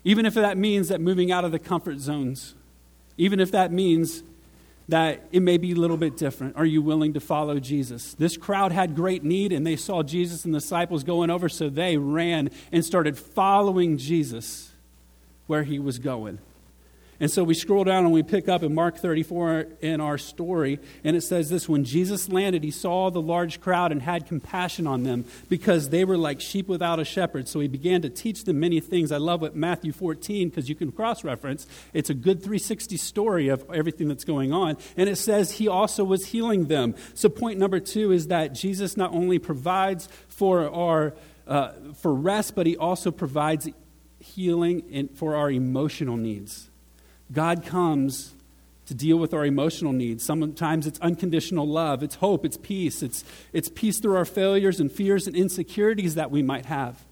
Even 0.04 0.26
if 0.26 0.34
that 0.34 0.58
means 0.58 0.88
that 0.88 1.00
moving 1.00 1.32
out 1.32 1.44
of 1.44 1.52
the 1.52 1.58
comfort 1.58 1.98
zones, 1.98 2.54
even 3.16 3.40
if 3.40 3.50
that 3.52 3.72
means 3.72 4.22
that 4.88 5.26
it 5.32 5.40
may 5.40 5.56
be 5.56 5.72
a 5.72 5.74
little 5.74 5.96
bit 5.96 6.16
different. 6.16 6.56
Are 6.56 6.66
you 6.66 6.82
willing 6.82 7.14
to 7.14 7.20
follow 7.20 7.58
Jesus? 7.58 8.14
This 8.14 8.36
crowd 8.36 8.70
had 8.70 8.94
great 8.94 9.24
need, 9.24 9.52
and 9.52 9.66
they 9.66 9.76
saw 9.76 10.02
Jesus 10.02 10.44
and 10.44 10.54
the 10.54 10.60
disciples 10.60 11.04
going 11.04 11.30
over, 11.30 11.48
so 11.48 11.70
they 11.70 11.96
ran 11.96 12.50
and 12.70 12.84
started 12.84 13.16
following 13.16 13.96
Jesus 13.96 14.72
where 15.46 15.62
he 15.62 15.78
was 15.78 15.98
going. 15.98 16.38
And 17.24 17.30
so 17.30 17.42
we 17.42 17.54
scroll 17.54 17.84
down 17.84 18.04
and 18.04 18.12
we 18.12 18.22
pick 18.22 18.50
up 18.50 18.62
in 18.62 18.74
Mark 18.74 18.98
34 18.98 19.66
in 19.80 20.02
our 20.02 20.18
story, 20.18 20.78
and 21.02 21.16
it 21.16 21.22
says 21.22 21.48
this 21.48 21.66
When 21.66 21.82
Jesus 21.82 22.28
landed, 22.28 22.62
he 22.62 22.70
saw 22.70 23.10
the 23.10 23.22
large 23.22 23.62
crowd 23.62 23.92
and 23.92 24.02
had 24.02 24.26
compassion 24.26 24.86
on 24.86 25.04
them 25.04 25.24
because 25.48 25.88
they 25.88 26.04
were 26.04 26.18
like 26.18 26.42
sheep 26.42 26.68
without 26.68 27.00
a 27.00 27.04
shepherd. 27.06 27.48
So 27.48 27.60
he 27.60 27.66
began 27.66 28.02
to 28.02 28.10
teach 28.10 28.44
them 28.44 28.60
many 28.60 28.78
things. 28.78 29.10
I 29.10 29.16
love 29.16 29.40
what 29.40 29.56
Matthew 29.56 29.90
14, 29.90 30.50
because 30.50 30.68
you 30.68 30.74
can 30.74 30.92
cross 30.92 31.24
reference. 31.24 31.66
It's 31.94 32.10
a 32.10 32.14
good 32.14 32.40
360 32.40 32.98
story 32.98 33.48
of 33.48 33.64
everything 33.72 34.06
that's 34.06 34.24
going 34.24 34.52
on. 34.52 34.76
And 34.94 35.08
it 35.08 35.16
says 35.16 35.52
he 35.52 35.66
also 35.66 36.04
was 36.04 36.26
healing 36.26 36.66
them. 36.66 36.94
So, 37.14 37.30
point 37.30 37.58
number 37.58 37.80
two 37.80 38.12
is 38.12 38.26
that 38.26 38.48
Jesus 38.48 38.98
not 38.98 39.14
only 39.14 39.38
provides 39.38 40.10
for 40.28 40.70
our 40.70 41.14
uh, 41.46 41.72
for 42.02 42.12
rest, 42.14 42.54
but 42.54 42.66
he 42.66 42.76
also 42.76 43.10
provides 43.10 43.66
healing 44.18 44.80
in, 44.90 45.08
for 45.08 45.36
our 45.36 45.50
emotional 45.50 46.18
needs. 46.18 46.68
God 47.32 47.64
comes 47.64 48.34
to 48.86 48.94
deal 48.94 49.16
with 49.16 49.32
our 49.32 49.46
emotional 49.46 49.92
needs. 49.92 50.24
Sometimes 50.24 50.86
it's 50.86 51.00
unconditional 51.00 51.66
love, 51.66 52.02
it's 52.02 52.16
hope, 52.16 52.44
it's 52.44 52.58
peace, 52.58 53.02
it's, 53.02 53.24
it's 53.52 53.68
peace 53.68 53.98
through 53.98 54.16
our 54.16 54.26
failures 54.26 54.78
and 54.78 54.92
fears 54.92 55.26
and 55.26 55.34
insecurities 55.34 56.16
that 56.16 56.30
we 56.30 56.42
might 56.42 56.66
have. 56.66 57.02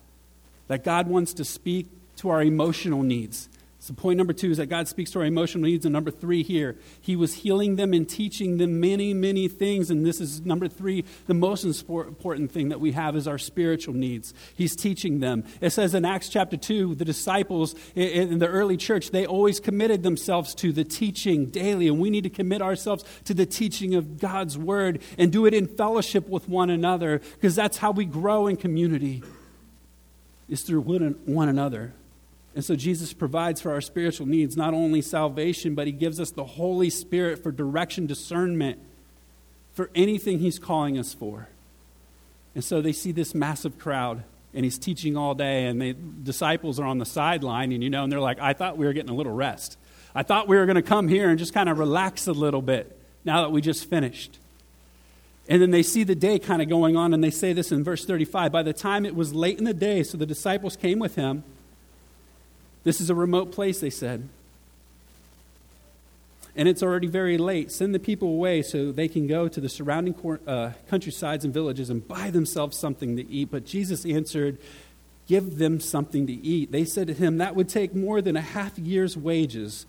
That 0.69 0.85
God 0.85 1.09
wants 1.09 1.33
to 1.35 1.45
speak 1.45 1.87
to 2.17 2.29
our 2.29 2.43
emotional 2.43 3.03
needs. 3.03 3.49
So, 3.83 3.93
point 3.95 4.17
number 4.17 4.33
two 4.33 4.53
is 4.53 4.59
that 4.59 4.67
God 4.67 4.87
speaks 4.87 5.11
to 5.11 5.19
our 5.19 5.25
emotional 5.25 5.65
needs. 5.65 5.85
And 5.85 5.93
number 5.93 6.13
three 6.13 6.45
here, 6.45 6.77
He 7.01 7.17
was 7.17 7.35
healing 7.35 7.75
them 7.75 7.93
and 7.93 8.09
teaching 8.09 8.59
them 8.59 8.79
many, 8.79 9.13
many 9.13 9.49
things. 9.49 9.91
And 9.91 10.07
this 10.07 10.21
is 10.21 10.47
number 10.47 10.69
three, 10.69 11.05
the 11.27 11.35
most 11.35 11.65
important 11.65 12.53
thing 12.53 12.69
that 12.69 12.79
we 12.79 12.93
have 12.93 13.17
is 13.17 13.27
our 13.27 13.39
spiritual 13.39 13.95
needs. 13.95 14.35
He's 14.55 14.77
teaching 14.77 15.19
them. 15.19 15.43
It 15.61 15.71
says 15.71 15.97
in 15.97 16.05
Acts 16.05 16.29
chapter 16.29 16.57
2, 16.57 16.95
the 16.95 17.05
disciples 17.05 17.75
in 17.97 18.39
the 18.39 18.47
early 18.47 18.77
church, 18.77 19.11
they 19.11 19.27
always 19.27 19.59
committed 19.59 20.05
themselves 20.05 20.55
to 20.57 20.71
the 20.71 20.85
teaching 20.85 21.47
daily. 21.47 21.89
And 21.89 21.99
we 21.99 22.09
need 22.09 22.23
to 22.23 22.31
commit 22.31 22.63
ourselves 22.63 23.05
to 23.25 23.35
the 23.35 23.47
teaching 23.47 23.97
of 23.97 24.21
God's 24.21 24.57
word 24.57 25.03
and 25.19 25.33
do 25.33 25.45
it 25.45 25.55
in 25.55 25.67
fellowship 25.67 26.29
with 26.29 26.49
one 26.49 26.71
another 26.71 27.19
because 27.19 27.57
that's 27.57 27.79
how 27.79 27.91
we 27.91 28.05
grow 28.05 28.47
in 28.47 28.55
community, 28.55 29.25
is 30.49 30.63
through 30.63 30.83
one 30.83 31.49
another. 31.49 31.95
And 32.55 32.65
so 32.65 32.77
Jesus 32.77 33.13
provides 33.13 33.61
for 33.61 33.73
our 33.73 33.81
spiritual 33.81 34.27
needs 34.27 34.57
not 34.57 34.75
only 34.75 35.01
salvation, 35.01 35.75
but 35.75 35.87
he 35.87 35.93
gives 35.93 36.21
us 36.21 36.31
the 36.31 36.45
Holy 36.45 36.91
Spirit 36.91 37.43
for 37.43 37.51
direction, 37.51 38.07
discernment, 38.07 38.79
for 39.73 39.91
anything 39.95 40.39
he's 40.39 40.59
calling 40.59 40.99
us 40.99 41.15
for. 41.15 41.49
And 42.55 42.63
so 42.63 42.83
they 42.83 42.93
see 42.93 43.13
this 43.13 43.35
massive 43.35 43.79
crowd, 43.79 44.23
and 44.53 44.65
he's 44.65 44.79
teaching 44.79 45.17
all 45.17 45.35
day, 45.35 45.65
and 45.65 45.81
the 45.81 45.95
disciples 45.95 46.79
are 46.79 46.85
on 46.85 46.99
the 46.99 47.07
sideline, 47.07 47.73
and 47.73 47.83
you 47.83 47.89
know, 47.89 48.05
and 48.05 48.13
they're 48.13 48.21
like, 48.21 48.39
I 48.39 48.53
thought 48.53 48.77
we 48.77 48.85
were 48.85 48.93
getting 48.93 49.11
a 49.11 49.15
little 49.15 49.33
rest. 49.33 49.79
I 50.15 50.23
thought 50.23 50.47
we 50.47 50.57
were 50.59 50.67
going 50.67 50.77
to 50.77 50.83
come 50.83 51.09
here 51.09 51.31
and 51.31 51.39
just 51.39 51.55
kind 51.55 51.71
of 51.71 51.79
relax 51.79 52.27
a 52.27 52.33
little 52.33 52.61
bit 52.61 52.99
now 53.25 53.41
that 53.41 53.51
we 53.51 53.63
just 53.63 53.89
finished. 53.89 54.39
And 55.49 55.63
then 55.63 55.71
they 55.71 55.83
see 55.83 56.05
the 56.05 56.15
day 56.15 56.39
kind 56.39 56.61
of 56.61 56.69
going 56.69 56.97
on, 56.97 57.15
and 57.15 57.25
they 57.25 57.31
say 57.31 57.55
this 57.55 57.73
in 57.73 57.83
verse 57.83 58.05
35 58.05 58.53
By 58.53 58.63
the 58.63 58.75
time 58.75 59.07
it 59.07 59.17
was 59.17 59.33
late 59.33 59.57
in 59.57 59.65
the 59.65 59.73
day, 59.73 60.03
so 60.03 60.19
the 60.19 60.27
disciples 60.27 60.77
came 60.77 60.99
with 60.99 61.15
him 61.15 61.45
This 62.85 63.01
is 63.01 63.11
a 63.11 63.15
remote 63.15 63.53
place, 63.53 63.81
they 63.81 63.91
said. 63.91 64.29
And 66.55 66.69
it's 66.69 66.83
already 66.83 67.07
very 67.07 67.39
late. 67.39 67.73
Send 67.73 67.95
the 67.95 67.99
people 67.99 68.29
away 68.29 68.63
so 68.63 68.93
they 68.93 69.09
can 69.09 69.27
go 69.27 69.49
to 69.49 69.61
the 69.61 69.69
surrounding 69.69 70.15
uh, 70.47 70.73
countrysides 70.89 71.45
and 71.45 71.55
villages 71.55 71.89
and 71.89 72.07
buy 72.07 72.31
themselves 72.31 72.79
something 72.79 73.17
to 73.17 73.27
eat. 73.31 73.51
But 73.51 73.65
Jesus 73.65 74.05
answered, 74.05 74.59
Give 75.29 75.57
them 75.57 75.81
something 75.81 76.27
to 76.27 76.33
eat. 76.33 76.73
They 76.73 76.85
said 76.85 77.07
to 77.07 77.15
him, 77.15 77.39
That 77.39 77.55
would 77.55 77.69
take 77.69 77.95
more 77.95 78.21
than 78.21 78.37
a 78.37 78.43
half 78.43 78.79
year's 78.79 79.17
wages. 79.17 79.87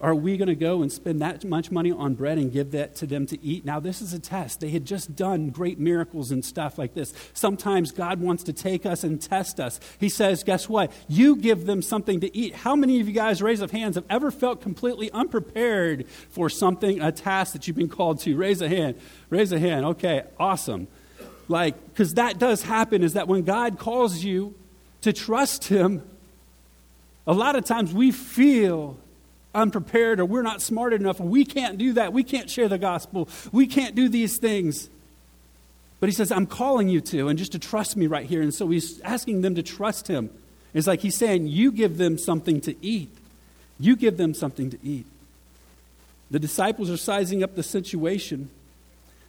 Are 0.00 0.14
we 0.14 0.36
going 0.36 0.48
to 0.48 0.54
go 0.54 0.82
and 0.82 0.92
spend 0.92 1.20
that 1.22 1.44
much 1.44 1.72
money 1.72 1.90
on 1.90 2.14
bread 2.14 2.38
and 2.38 2.52
give 2.52 2.70
that 2.70 2.94
to 2.96 3.06
them 3.06 3.26
to 3.26 3.44
eat? 3.44 3.64
Now, 3.64 3.80
this 3.80 4.00
is 4.00 4.12
a 4.12 4.20
test. 4.20 4.60
They 4.60 4.70
had 4.70 4.84
just 4.84 5.16
done 5.16 5.50
great 5.50 5.80
miracles 5.80 6.30
and 6.30 6.44
stuff 6.44 6.78
like 6.78 6.94
this. 6.94 7.12
Sometimes 7.34 7.90
God 7.90 8.20
wants 8.20 8.44
to 8.44 8.52
take 8.52 8.86
us 8.86 9.02
and 9.02 9.20
test 9.20 9.58
us. 9.58 9.80
He 9.98 10.08
says, 10.08 10.44
Guess 10.44 10.68
what? 10.68 10.92
You 11.08 11.34
give 11.34 11.66
them 11.66 11.82
something 11.82 12.20
to 12.20 12.36
eat. 12.36 12.54
How 12.54 12.76
many 12.76 13.00
of 13.00 13.08
you 13.08 13.12
guys, 13.12 13.42
raise 13.42 13.60
of 13.60 13.72
hands, 13.72 13.96
have 13.96 14.04
ever 14.08 14.30
felt 14.30 14.60
completely 14.60 15.10
unprepared 15.10 16.06
for 16.30 16.48
something, 16.48 17.00
a 17.00 17.10
task 17.10 17.52
that 17.54 17.66
you've 17.66 17.76
been 17.76 17.88
called 17.88 18.20
to? 18.20 18.36
Raise 18.36 18.62
a 18.62 18.68
hand. 18.68 18.94
Raise 19.30 19.50
a 19.50 19.58
hand. 19.58 19.84
Okay, 19.84 20.22
awesome. 20.38 20.86
Like, 21.48 21.74
because 21.88 22.14
that 22.14 22.38
does 22.38 22.62
happen, 22.62 23.02
is 23.02 23.14
that 23.14 23.26
when 23.26 23.42
God 23.42 23.80
calls 23.80 24.22
you 24.22 24.54
to 25.00 25.12
trust 25.12 25.64
Him, 25.64 26.08
a 27.26 27.32
lot 27.32 27.56
of 27.56 27.64
times 27.64 27.92
we 27.92 28.12
feel 28.12 28.96
unprepared 29.54 30.20
or 30.20 30.24
we're 30.24 30.42
not 30.42 30.62
smart 30.62 30.92
enough 30.92 31.20
or 31.20 31.24
we 31.24 31.44
can't 31.44 31.78
do 31.78 31.94
that. 31.94 32.12
We 32.12 32.22
can't 32.22 32.50
share 32.50 32.68
the 32.68 32.78
gospel. 32.78 33.28
We 33.52 33.66
can't 33.66 33.94
do 33.94 34.08
these 34.08 34.38
things. 34.38 34.88
But 36.00 36.08
he 36.08 36.14
says, 36.14 36.30
I'm 36.30 36.46
calling 36.46 36.88
you 36.88 37.00
to, 37.00 37.28
and 37.28 37.38
just 37.38 37.52
to 37.52 37.58
trust 37.58 37.96
me 37.96 38.06
right 38.06 38.26
here. 38.26 38.40
And 38.40 38.54
so 38.54 38.68
he's 38.68 39.00
asking 39.00 39.42
them 39.42 39.56
to 39.56 39.62
trust 39.62 40.06
him. 40.06 40.30
It's 40.72 40.86
like 40.86 41.00
he's 41.00 41.16
saying, 41.16 41.48
You 41.48 41.72
give 41.72 41.98
them 41.98 42.18
something 42.18 42.60
to 42.62 42.76
eat. 42.84 43.10
You 43.80 43.96
give 43.96 44.16
them 44.16 44.34
something 44.34 44.70
to 44.70 44.78
eat. 44.82 45.06
The 46.30 46.38
disciples 46.38 46.90
are 46.90 46.96
sizing 46.96 47.42
up 47.42 47.54
the 47.54 47.62
situation. 47.62 48.50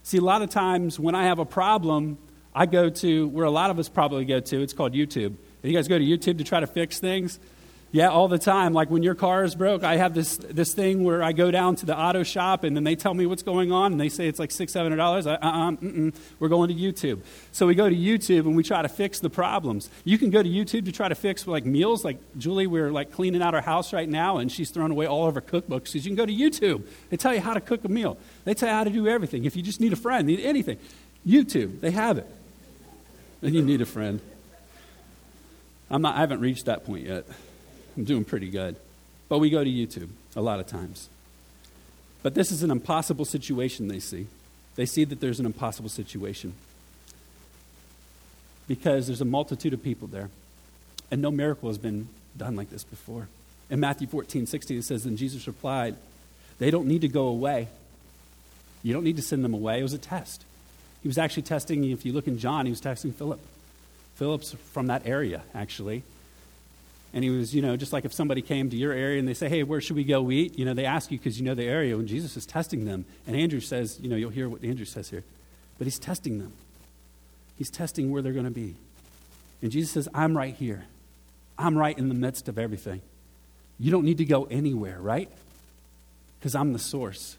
See, 0.03 0.17
a 0.17 0.21
lot 0.21 0.41
of 0.41 0.49
times 0.49 0.99
when 0.99 1.15
I 1.15 1.25
have 1.25 1.39
a 1.39 1.45
problem, 1.45 2.17
I 2.53 2.65
go 2.65 2.89
to 2.89 3.27
where 3.29 3.45
a 3.45 3.51
lot 3.51 3.69
of 3.69 3.79
us 3.79 3.89
probably 3.89 4.25
go 4.25 4.39
to. 4.39 4.61
It's 4.61 4.73
called 4.73 4.93
YouTube. 4.93 5.35
You 5.63 5.73
guys 5.73 5.87
go 5.87 5.97
to 5.97 6.03
YouTube 6.03 6.37
to 6.39 6.43
try 6.43 6.59
to 6.59 6.67
fix 6.67 6.99
things? 6.99 7.39
Yeah, 7.91 8.09
all 8.09 8.27
the 8.27 8.37
time. 8.37 8.73
Like 8.73 8.91
when 8.91 9.01
your 9.01 9.15
car 9.15 9.43
is 9.43 9.55
broke, 9.55 9.83
I 9.83 9.97
have 9.97 10.13
this, 10.13 10.37
this 10.37 10.75
thing 10.75 11.03
where 11.03 11.23
I 11.23 11.31
go 11.31 11.49
down 11.49 11.75
to 11.77 11.87
the 11.87 11.97
auto 11.97 12.21
shop 12.21 12.63
and 12.63 12.75
then 12.75 12.83
they 12.83 12.95
tell 12.95 13.15
me 13.15 13.25
what's 13.25 13.41
going 13.41 13.71
on 13.71 13.91
and 13.93 13.99
they 13.99 14.09
say 14.09 14.27
it's 14.27 14.37
like 14.37 14.51
six, 14.51 14.73
seven 14.73 14.91
hundred 14.91 14.97
dollars. 14.97 15.25
Uh 15.25 15.37
uh 15.41 15.71
we're 16.39 16.49
going 16.49 16.69
to 16.69 16.75
YouTube. 16.75 17.21
So 17.51 17.65
we 17.65 17.73
go 17.73 17.89
to 17.89 17.95
YouTube 17.95 18.41
and 18.41 18.55
we 18.55 18.61
try 18.61 18.83
to 18.83 18.89
fix 18.89 19.19
the 19.19 19.29
problems. 19.31 19.89
You 20.03 20.19
can 20.19 20.29
go 20.29 20.43
to 20.43 20.49
YouTube 20.49 20.85
to 20.85 20.91
try 20.91 21.09
to 21.09 21.15
fix 21.15 21.47
like 21.47 21.65
meals. 21.65 22.05
Like 22.05 22.19
Julie, 22.37 22.67
we're 22.67 22.91
like 22.91 23.11
cleaning 23.11 23.41
out 23.41 23.55
our 23.55 23.61
house 23.61 23.91
right 23.91 24.07
now 24.07 24.37
and 24.37 24.51
she's 24.51 24.69
throwing 24.69 24.91
away 24.91 25.07
all 25.07 25.27
of 25.27 25.33
her 25.33 25.41
cookbooks 25.41 25.85
because 25.85 26.05
you 26.05 26.11
can 26.11 26.15
go 26.15 26.27
to 26.27 26.33
YouTube. 26.33 26.83
They 27.09 27.17
tell 27.17 27.33
you 27.33 27.41
how 27.41 27.55
to 27.55 27.61
cook 27.61 27.83
a 27.85 27.89
meal. 27.89 28.19
They 28.45 28.53
tell 28.53 28.69
you 28.69 28.75
how 28.75 28.83
to 28.83 28.91
do 28.91 29.07
everything. 29.07 29.45
If 29.45 29.55
you 29.55 29.63
just 29.63 29.81
need 29.81 29.93
a 29.93 29.95
friend, 29.97 30.27
need 30.27 30.41
anything, 30.41 30.77
YouTube, 31.27 31.81
they 31.81 31.89
have 31.89 32.19
it. 32.19 32.27
And 33.41 33.55
you 33.55 33.63
need 33.63 33.81
a 33.81 33.85
friend. 33.87 34.19
I'm 35.89 36.03
not, 36.03 36.17
I 36.17 36.19
haven't 36.19 36.41
reached 36.41 36.65
that 36.65 36.85
point 36.85 37.07
yet. 37.07 37.25
I'm 37.99 38.05
doing 38.05 38.23
pretty 38.23 38.49
good. 38.49 38.77
But 39.27 39.39
we 39.39 39.49
go 39.49 39.61
to 39.61 39.69
YouTube 39.69 40.07
a 40.33 40.41
lot 40.41 40.61
of 40.61 40.67
times. 40.67 41.09
But 42.23 42.33
this 42.33 42.49
is 42.49 42.63
an 42.63 42.71
impossible 42.71 43.25
situation 43.25 43.89
they 43.89 43.99
see. 43.99 44.27
They 44.75 44.85
see 44.85 45.03
that 45.03 45.19
there's 45.19 45.41
an 45.41 45.45
impossible 45.45 45.89
situation 45.89 46.53
because 48.69 49.07
there's 49.07 49.19
a 49.19 49.25
multitude 49.25 49.73
of 49.73 49.83
people 49.83 50.07
there. 50.07 50.29
And 51.11 51.21
no 51.21 51.29
miracle 51.29 51.67
has 51.67 51.77
been 51.77 52.07
done 52.37 52.55
like 52.55 52.69
this 52.69 52.85
before. 52.85 53.27
In 53.69 53.81
Matthew 53.81 54.07
14, 54.07 54.45
16, 54.45 54.77
it 54.77 54.83
says, 54.85 55.03
Then 55.03 55.17
Jesus 55.17 55.45
replied, 55.45 55.97
They 56.57 56.71
don't 56.71 56.87
need 56.87 57.01
to 57.01 57.09
go 57.09 57.27
away. 57.27 57.67
You 58.81 58.93
don't 58.93 59.03
need 59.03 59.17
to 59.17 59.21
send 59.21 59.43
them 59.43 59.53
away. 59.53 59.81
It 59.81 59.83
was 59.83 59.91
a 59.93 59.97
test. 59.97 60.45
He 61.03 61.09
was 61.09 61.17
actually 61.17 61.43
testing, 61.43 61.83
if 61.83 62.05
you 62.05 62.13
look 62.13 62.29
in 62.29 62.39
John, 62.39 62.65
he 62.65 62.71
was 62.71 62.79
testing 62.79 63.11
Philip. 63.11 63.41
Philip's 64.15 64.55
from 64.71 64.87
that 64.87 65.05
area, 65.05 65.41
actually. 65.53 66.03
And 67.13 67.23
he 67.23 67.29
was, 67.29 67.55
you 67.55 67.61
know, 67.61 67.75
just 67.75 67.91
like 67.91 68.05
if 68.05 68.13
somebody 68.13 68.41
came 68.41 68.69
to 68.69 68.77
your 68.77 68.93
area 68.93 69.17
and 69.17 69.27
they 69.27 69.33
say, 69.33 69.49
hey, 69.49 69.63
where 69.63 69.81
should 69.81 69.95
we 69.95 70.03
go 70.03 70.29
eat? 70.29 70.59
You 70.59 70.65
know, 70.65 70.73
they 70.73 70.85
ask 70.85 71.11
you 71.11 71.17
because 71.17 71.39
you 71.39 71.45
know 71.45 71.55
the 71.55 71.63
area 71.63 71.97
when 71.97 72.05
Jesus 72.05 72.37
is 72.37 72.45
testing 72.45 72.85
them. 72.85 73.05
And 73.25 73.35
Andrew 73.35 73.59
says, 73.59 73.99
you 73.99 74.09
know, 74.09 74.15
you'll 74.15 74.29
hear 74.29 74.47
what 74.47 74.63
Andrew 74.63 74.85
says 74.85 75.09
here. 75.09 75.23
But 75.77 75.85
he's 75.85 75.97
testing 75.97 76.37
them. 76.37 76.53
He's 77.57 77.71
testing 77.71 78.11
where 78.11 78.21
they're 78.21 78.33
going 78.33 78.45
to 78.45 78.51
be. 78.51 78.75
And 79.61 79.71
Jesus 79.71 79.91
says, 79.91 80.07
I'm 80.13 80.37
right 80.37 80.53
here. 80.53 80.85
I'm 81.57 81.77
right 81.77 81.97
in 81.97 82.09
the 82.09 82.15
midst 82.15 82.47
of 82.47 82.59
everything. 82.59 83.01
You 83.79 83.91
don't 83.91 84.05
need 84.05 84.19
to 84.19 84.25
go 84.25 84.45
anywhere, 84.45 84.99
right? 84.99 85.29
Because 86.39 86.53
I'm 86.53 86.73
the 86.73 86.79
source. 86.79 87.37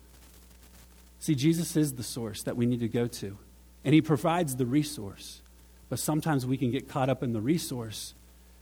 See, 1.20 1.34
Jesus 1.34 1.76
is 1.76 1.94
the 1.94 2.02
source 2.02 2.42
that 2.42 2.56
we 2.56 2.66
need 2.66 2.80
to 2.80 2.88
go 2.88 3.06
to. 3.06 3.36
And 3.84 3.94
he 3.94 4.02
provides 4.02 4.56
the 4.56 4.66
resource. 4.66 5.40
But 5.88 5.98
sometimes 5.98 6.44
we 6.44 6.56
can 6.56 6.70
get 6.70 6.88
caught 6.88 7.08
up 7.08 7.22
in 7.22 7.32
the 7.32 7.40
resource 7.40 8.14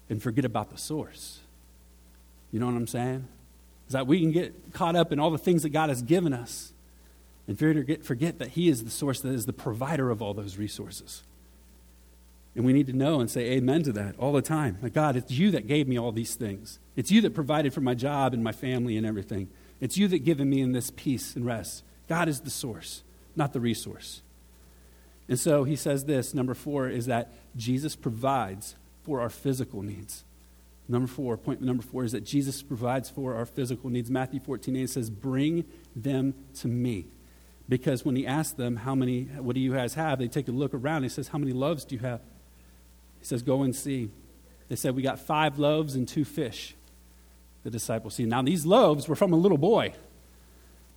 and 0.09 0.23
forget 0.23 0.45
about 0.45 0.71
the 0.71 0.79
source. 0.79 1.41
You 2.53 2.61
know 2.61 2.67
what 2.67 2.75
I'm 2.75 2.87
saying? 2.87 3.27
Is 3.87 3.93
that 3.93 4.07
we 4.07 4.21
can 4.21 4.33
get 4.33 4.73
caught 4.73 4.97
up 4.97 5.13
in 5.13 5.19
all 5.19 5.31
the 5.31 5.39
things 5.39 5.63
that 5.63 5.71
God 5.71 5.89
has 5.89 6.03
given 6.03 6.33
us 6.33 6.73
and 7.47 7.59
forget, 7.59 8.05
forget 8.05 8.39
that 8.39 8.49
He 8.51 8.69
is 8.69 8.85
the 8.85 8.91
source 8.91 9.21
that 9.23 9.33
is 9.33 9.47
the 9.47 9.53
provider 9.53 10.11
of 10.11 10.21
all 10.21 10.35
those 10.35 10.59
resources. 10.59 11.23
And 12.55 12.65
we 12.65 12.73
need 12.73 12.87
to 12.89 12.93
know 12.93 13.21
and 13.21 13.31
say 13.31 13.53
amen 13.53 13.85
to 13.85 13.93
that 13.93 14.19
all 14.19 14.33
the 14.33 14.43
time. 14.43 14.79
Like, 14.83 14.93
God, 14.93 15.17
it's 15.17 15.31
you 15.31 15.51
that 15.53 15.67
gave 15.67 15.89
me 15.89 15.99
all 15.99 16.13
these 16.13 16.35
things. 16.35 16.79
It's 16.97 17.11
you 17.11 17.21
that 17.23 17.35
provided 17.35 17.73
for 17.73 17.81
my 17.81 17.95
job 17.95 18.35
and 18.35 18.43
my 18.43 18.53
family 18.53 18.97
and 18.97 19.07
everything. 19.07 19.49
It's 19.81 19.97
you 19.97 20.09
that 20.09 20.25
given 20.25 20.51
me 20.51 20.61
in 20.61 20.73
this 20.73 20.91
peace 20.91 21.37
and 21.37 21.47
rest. 21.47 21.85
God 22.09 22.29
is 22.29 22.41
the 22.41 22.51
source, 22.51 23.03
not 23.37 23.53
the 23.53 23.61
resource. 23.61 24.23
And 25.29 25.39
so 25.39 25.65
he 25.65 25.77
says 25.77 26.05
this 26.05 26.35
number 26.35 26.55
four 26.55 26.89
is 26.89 27.07
that 27.07 27.33
Jesus 27.57 27.95
provides 27.95 28.75
for 29.09 29.23
our 29.23 29.31
physical 29.31 29.81
needs. 29.81 30.23
Number 30.87 31.09
four, 31.09 31.39
point 31.39 31.63
number 31.63 31.83
four 31.83 32.05
is 32.05 32.13
that 32.13 32.25
Jesus 32.25 32.63
provides 32.63 33.09
for 33.09 33.35
our 33.35 33.47
physical 33.47 33.89
needs. 33.89 34.11
Matthew 34.11 34.39
14, 34.39 34.77
8 34.77 34.91
says, 34.91 35.09
Bring 35.09 35.65
them 35.97 36.35
to 36.57 36.69
me. 36.69 37.07
Because 37.71 38.05
when 38.05 38.17
he 38.17 38.27
asked 38.27 38.59
them, 38.59 38.77
How 38.77 38.95
many, 38.95 39.25
what 39.25 39.55
do 39.55 39.61
you 39.61 39.73
guys 39.73 39.95
have? 39.95 40.19
They 40.19 40.29
take 40.29 40.47
a 40.47 40.53
look 40.53 40.75
around. 40.75 41.05
He 41.05 41.09
says, 41.09 41.29
How 41.29 41.39
many 41.39 41.55
loaves 41.55 41.87
do 41.87 41.95
you 41.95 42.03
have? 42.03 42.21
He 43.19 43.25
says, 43.25 43.43
Go 43.43 43.63
and 43.63 43.75
see. 43.75 44.11
They 44.69 44.77
said, 44.77 44.95
We 44.95 45.01
got 45.01 45.19
five 45.19 45.59
loaves 45.59 45.95
and 45.95 46.07
two 46.07 46.27
fish. 46.27 46.75
The 47.63 47.71
disciples 47.71 48.15
see. 48.15 48.27
Now, 48.27 48.43
these 48.43 48.67
loaves 48.67 49.09
were 49.09 49.17
from 49.17 49.33
a 49.33 49.37
little 49.37 49.59
boy. 49.59 49.95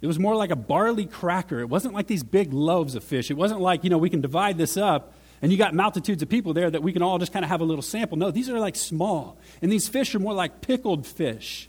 It 0.01 0.07
was 0.07 0.19
more 0.19 0.35
like 0.35 0.51
a 0.51 0.57
barley 0.57 1.05
cracker. 1.05 1.61
It 1.61 1.69
wasn't 1.69 1.93
like 1.93 2.07
these 2.07 2.23
big 2.23 2.51
loaves 2.51 2.95
of 2.95 3.05
fish. 3.05 3.31
It 3.31 3.37
wasn't 3.37 3.61
like, 3.61 3.85
you 3.85 3.89
know, 3.89 3.97
we 3.97 4.09
can 4.09 4.19
divide 4.19 4.57
this 4.57 4.75
up 4.75 5.13
and 5.41 5.51
you 5.51 5.57
got 5.57 5.73
multitudes 5.73 6.21
of 6.21 6.29
people 6.29 6.53
there 6.53 6.69
that 6.69 6.83
we 6.83 6.93
can 6.93 7.01
all 7.01 7.17
just 7.17 7.33
kind 7.33 7.43
of 7.43 7.49
have 7.49 7.61
a 7.61 7.63
little 7.63 7.81
sample. 7.81 8.17
No, 8.17 8.29
these 8.29 8.49
are 8.49 8.59
like 8.59 8.75
small. 8.75 9.37
And 9.61 9.71
these 9.71 9.87
fish 9.87 10.13
are 10.13 10.19
more 10.19 10.33
like 10.33 10.61
pickled 10.61 11.07
fish. 11.07 11.67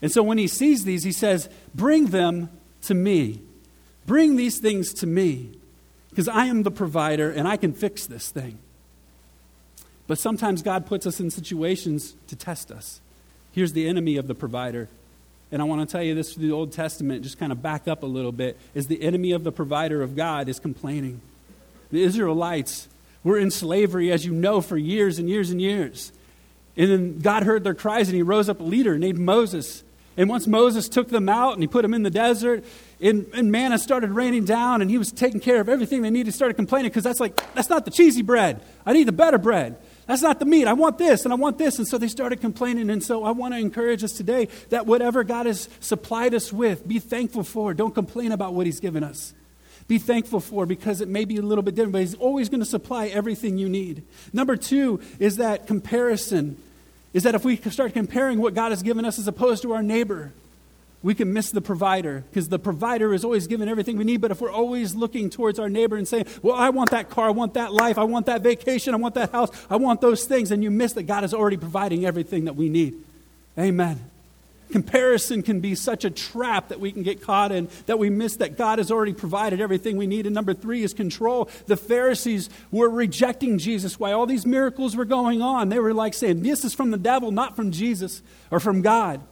And 0.00 0.12
so 0.12 0.22
when 0.22 0.38
he 0.38 0.46
sees 0.46 0.84
these, 0.84 1.02
he 1.02 1.12
says, 1.12 1.48
Bring 1.74 2.06
them 2.06 2.50
to 2.82 2.94
me. 2.94 3.40
Bring 4.06 4.36
these 4.36 4.58
things 4.58 4.94
to 4.94 5.06
me. 5.06 5.50
Because 6.10 6.28
I 6.28 6.46
am 6.46 6.62
the 6.62 6.70
provider 6.70 7.30
and 7.30 7.48
I 7.48 7.56
can 7.56 7.72
fix 7.72 8.06
this 8.06 8.30
thing. 8.30 8.58
But 10.06 10.18
sometimes 10.18 10.62
God 10.62 10.86
puts 10.86 11.06
us 11.06 11.20
in 11.20 11.30
situations 11.30 12.14
to 12.28 12.36
test 12.36 12.70
us. 12.70 13.00
Here's 13.52 13.72
the 13.72 13.88
enemy 13.88 14.16
of 14.16 14.28
the 14.28 14.34
provider. 14.34 14.88
And 15.50 15.60
I 15.60 15.64
want 15.64 15.86
to 15.86 15.90
tell 15.90 16.02
you 16.02 16.14
this 16.14 16.32
through 16.32 16.46
the 16.46 16.54
Old 16.54 16.72
Testament, 16.72 17.22
just 17.22 17.38
kind 17.38 17.52
of 17.52 17.60
back 17.60 17.88
up 17.88 18.02
a 18.02 18.06
little 18.06 18.32
bit, 18.32 18.56
is 18.74 18.86
the 18.86 19.02
enemy 19.02 19.32
of 19.32 19.44
the 19.44 19.52
provider 19.52 20.02
of 20.02 20.14
God 20.14 20.48
is 20.48 20.60
complaining. 20.60 21.20
The 21.90 22.02
Israelites 22.02 22.88
were 23.24 23.38
in 23.38 23.50
slavery, 23.50 24.12
as 24.12 24.24
you 24.24 24.32
know, 24.32 24.60
for 24.60 24.76
years 24.76 25.18
and 25.18 25.28
years 25.28 25.50
and 25.50 25.60
years. 25.60 26.12
And 26.76 26.90
then 26.90 27.18
God 27.18 27.42
heard 27.42 27.64
their 27.64 27.74
cries 27.74 28.08
and 28.08 28.16
he 28.16 28.22
rose 28.22 28.48
up 28.48 28.60
a 28.60 28.62
leader 28.62 28.98
named 28.98 29.18
Moses. 29.18 29.82
And 30.16 30.28
once 30.28 30.46
Moses 30.46 30.88
took 30.88 31.08
them 31.08 31.28
out 31.28 31.54
and 31.54 31.62
he 31.62 31.66
put 31.66 31.82
them 31.82 31.94
in 31.94 32.02
the 32.02 32.10
desert, 32.10 32.64
and, 33.00 33.26
and 33.34 33.52
manna 33.52 33.78
started 33.78 34.10
raining 34.10 34.44
down 34.44 34.82
and 34.82 34.90
he 34.90 34.98
was 34.98 35.12
taking 35.12 35.40
care 35.40 35.60
of 35.60 35.68
everything 35.68 36.02
they 36.02 36.10
needed, 36.10 36.34
started 36.34 36.54
complaining 36.54 36.90
because 36.90 37.04
that's 37.04 37.20
like, 37.20 37.36
that's 37.54 37.68
not 37.68 37.84
the 37.84 37.90
cheesy 37.90 38.22
bread. 38.22 38.60
I 38.84 38.92
need 38.92 39.04
the 39.04 39.12
better 39.12 39.38
bread. 39.38 39.76
That's 40.06 40.22
not 40.22 40.38
the 40.38 40.46
meat. 40.46 40.66
I 40.66 40.72
want 40.72 40.98
this 40.98 41.24
and 41.24 41.32
I 41.32 41.36
want 41.36 41.58
this. 41.58 41.78
And 41.78 41.86
so 41.86 41.98
they 41.98 42.08
started 42.08 42.40
complaining. 42.40 42.90
And 42.90 43.02
so 43.02 43.24
I 43.24 43.30
want 43.30 43.54
to 43.54 43.60
encourage 43.60 44.02
us 44.02 44.12
today 44.12 44.48
that 44.70 44.86
whatever 44.86 45.22
God 45.22 45.46
has 45.46 45.68
supplied 45.80 46.34
us 46.34 46.52
with, 46.52 46.86
be 46.86 46.98
thankful 46.98 47.44
for. 47.44 47.74
Don't 47.74 47.94
complain 47.94 48.32
about 48.32 48.54
what 48.54 48.66
he's 48.66 48.80
given 48.80 49.04
us 49.04 49.34
be 49.88 49.98
thankful 49.98 50.40
for 50.40 50.66
because 50.66 51.00
it 51.00 51.08
may 51.08 51.24
be 51.24 51.38
a 51.38 51.42
little 51.42 51.62
bit 51.62 51.74
different, 51.74 51.92
but 51.92 52.02
He's 52.02 52.14
always 52.14 52.48
going 52.50 52.60
to 52.60 52.66
supply 52.66 53.06
everything 53.06 53.56
you 53.58 53.68
need. 53.68 54.02
Number 54.32 54.54
two 54.54 55.00
is 55.18 55.38
that 55.38 55.66
comparison, 55.66 56.58
is 57.14 57.22
that 57.22 57.34
if 57.34 57.44
we 57.44 57.56
start 57.56 57.94
comparing 57.94 58.38
what 58.38 58.54
God 58.54 58.70
has 58.70 58.82
given 58.82 59.06
us 59.06 59.18
as 59.18 59.26
opposed 59.26 59.62
to 59.62 59.72
our 59.72 59.82
neighbor, 59.82 60.32
we 61.02 61.14
can 61.14 61.32
miss 61.32 61.50
the 61.50 61.60
provider 61.60 62.24
because 62.28 62.48
the 62.48 62.58
provider 62.58 63.14
is 63.14 63.24
always 63.24 63.46
given 63.46 63.68
everything 63.68 63.96
we 63.96 64.04
need. 64.04 64.20
But 64.20 64.30
if 64.30 64.40
we're 64.40 64.50
always 64.50 64.94
looking 64.94 65.30
towards 65.30 65.58
our 65.58 65.70
neighbor 65.70 65.96
and 65.96 66.06
saying, 66.06 66.26
Well, 66.42 66.56
I 66.56 66.68
want 66.70 66.90
that 66.90 67.08
car, 67.08 67.28
I 67.28 67.30
want 67.30 67.54
that 67.54 67.72
life, 67.72 67.98
I 67.98 68.04
want 68.04 68.26
that 68.26 68.42
vacation, 68.42 68.92
I 68.92 68.98
want 68.98 69.14
that 69.14 69.30
house, 69.32 69.50
I 69.70 69.76
want 69.76 70.00
those 70.00 70.24
things, 70.24 70.50
and 70.50 70.62
you 70.62 70.70
miss 70.70 70.92
that 70.94 71.04
God 71.04 71.24
is 71.24 71.32
already 71.32 71.56
providing 71.56 72.04
everything 72.04 72.44
that 72.44 72.56
we 72.56 72.68
need. 72.68 72.94
Amen. 73.56 74.10
Comparison 74.70 75.42
can 75.42 75.60
be 75.60 75.74
such 75.74 76.04
a 76.04 76.10
trap 76.10 76.68
that 76.68 76.80
we 76.80 76.92
can 76.92 77.02
get 77.02 77.22
caught 77.22 77.52
in, 77.52 77.68
that 77.86 77.98
we 77.98 78.10
miss 78.10 78.36
that 78.36 78.56
God 78.56 78.78
has 78.78 78.90
already 78.90 79.12
provided 79.12 79.60
everything 79.60 79.96
we 79.96 80.06
need. 80.06 80.26
And 80.26 80.34
number 80.34 80.54
three 80.54 80.82
is 80.82 80.92
control. 80.92 81.48
The 81.66 81.76
Pharisees 81.76 82.50
were 82.70 82.88
rejecting 82.88 83.58
Jesus 83.58 83.98
while 83.98 84.18
all 84.18 84.26
these 84.26 84.46
miracles 84.46 84.96
were 84.96 85.04
going 85.04 85.42
on. 85.42 85.68
They 85.68 85.78
were 85.78 85.94
like 85.94 86.14
saying, 86.14 86.42
This 86.42 86.64
is 86.64 86.74
from 86.74 86.90
the 86.90 86.98
devil, 86.98 87.30
not 87.30 87.56
from 87.56 87.70
Jesus 87.70 88.22
or 88.50 88.60
from 88.60 88.82
God. 88.82 89.22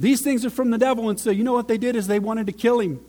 These 0.00 0.22
things 0.22 0.44
are 0.44 0.50
from 0.50 0.70
the 0.70 0.78
devil. 0.78 1.08
And 1.08 1.18
so, 1.18 1.30
you 1.30 1.42
know 1.42 1.54
what 1.54 1.68
they 1.68 1.78
did 1.78 1.96
is 1.96 2.06
they 2.06 2.20
wanted 2.20 2.46
to 2.46 2.52
kill 2.52 2.80
him. 2.80 3.00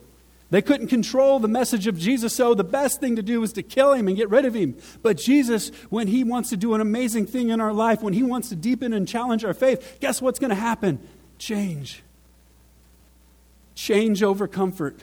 They 0.51 0.63
couldn't 0.63 0.87
control 0.87 1.39
the 1.39 1.47
message 1.47 1.85
of 1.85 1.95
Jesus, 1.97 2.35
so 2.35 2.55
the 2.55 2.63
best 2.63 2.99
thing 2.99 3.17
to 3.17 3.21
do 3.21 3.39
was 3.39 3.53
to 3.53 3.61
kill 3.61 3.93
him 3.93 4.07
and 4.07 4.17
get 4.17 4.31
rid 4.31 4.45
of 4.45 4.55
him. 4.55 4.75
But 5.03 5.17
Jesus, 5.17 5.69
when 5.91 6.07
he 6.07 6.23
wants 6.23 6.49
to 6.49 6.57
do 6.57 6.73
an 6.73 6.81
amazing 6.81 7.27
thing 7.27 7.49
in 7.49 7.61
our 7.61 7.71
life, 7.71 8.01
when 8.01 8.13
he 8.13 8.23
wants 8.23 8.49
to 8.49 8.55
deepen 8.55 8.91
and 8.91 9.07
challenge 9.07 9.45
our 9.45 9.53
faith, 9.53 9.97
guess 9.99 10.23
what's 10.23 10.39
going 10.39 10.49
to 10.49 10.55
happen? 10.55 11.07
Change. 11.39 12.03
Change 13.73 14.21
over 14.21 14.47
comfort. 14.47 14.99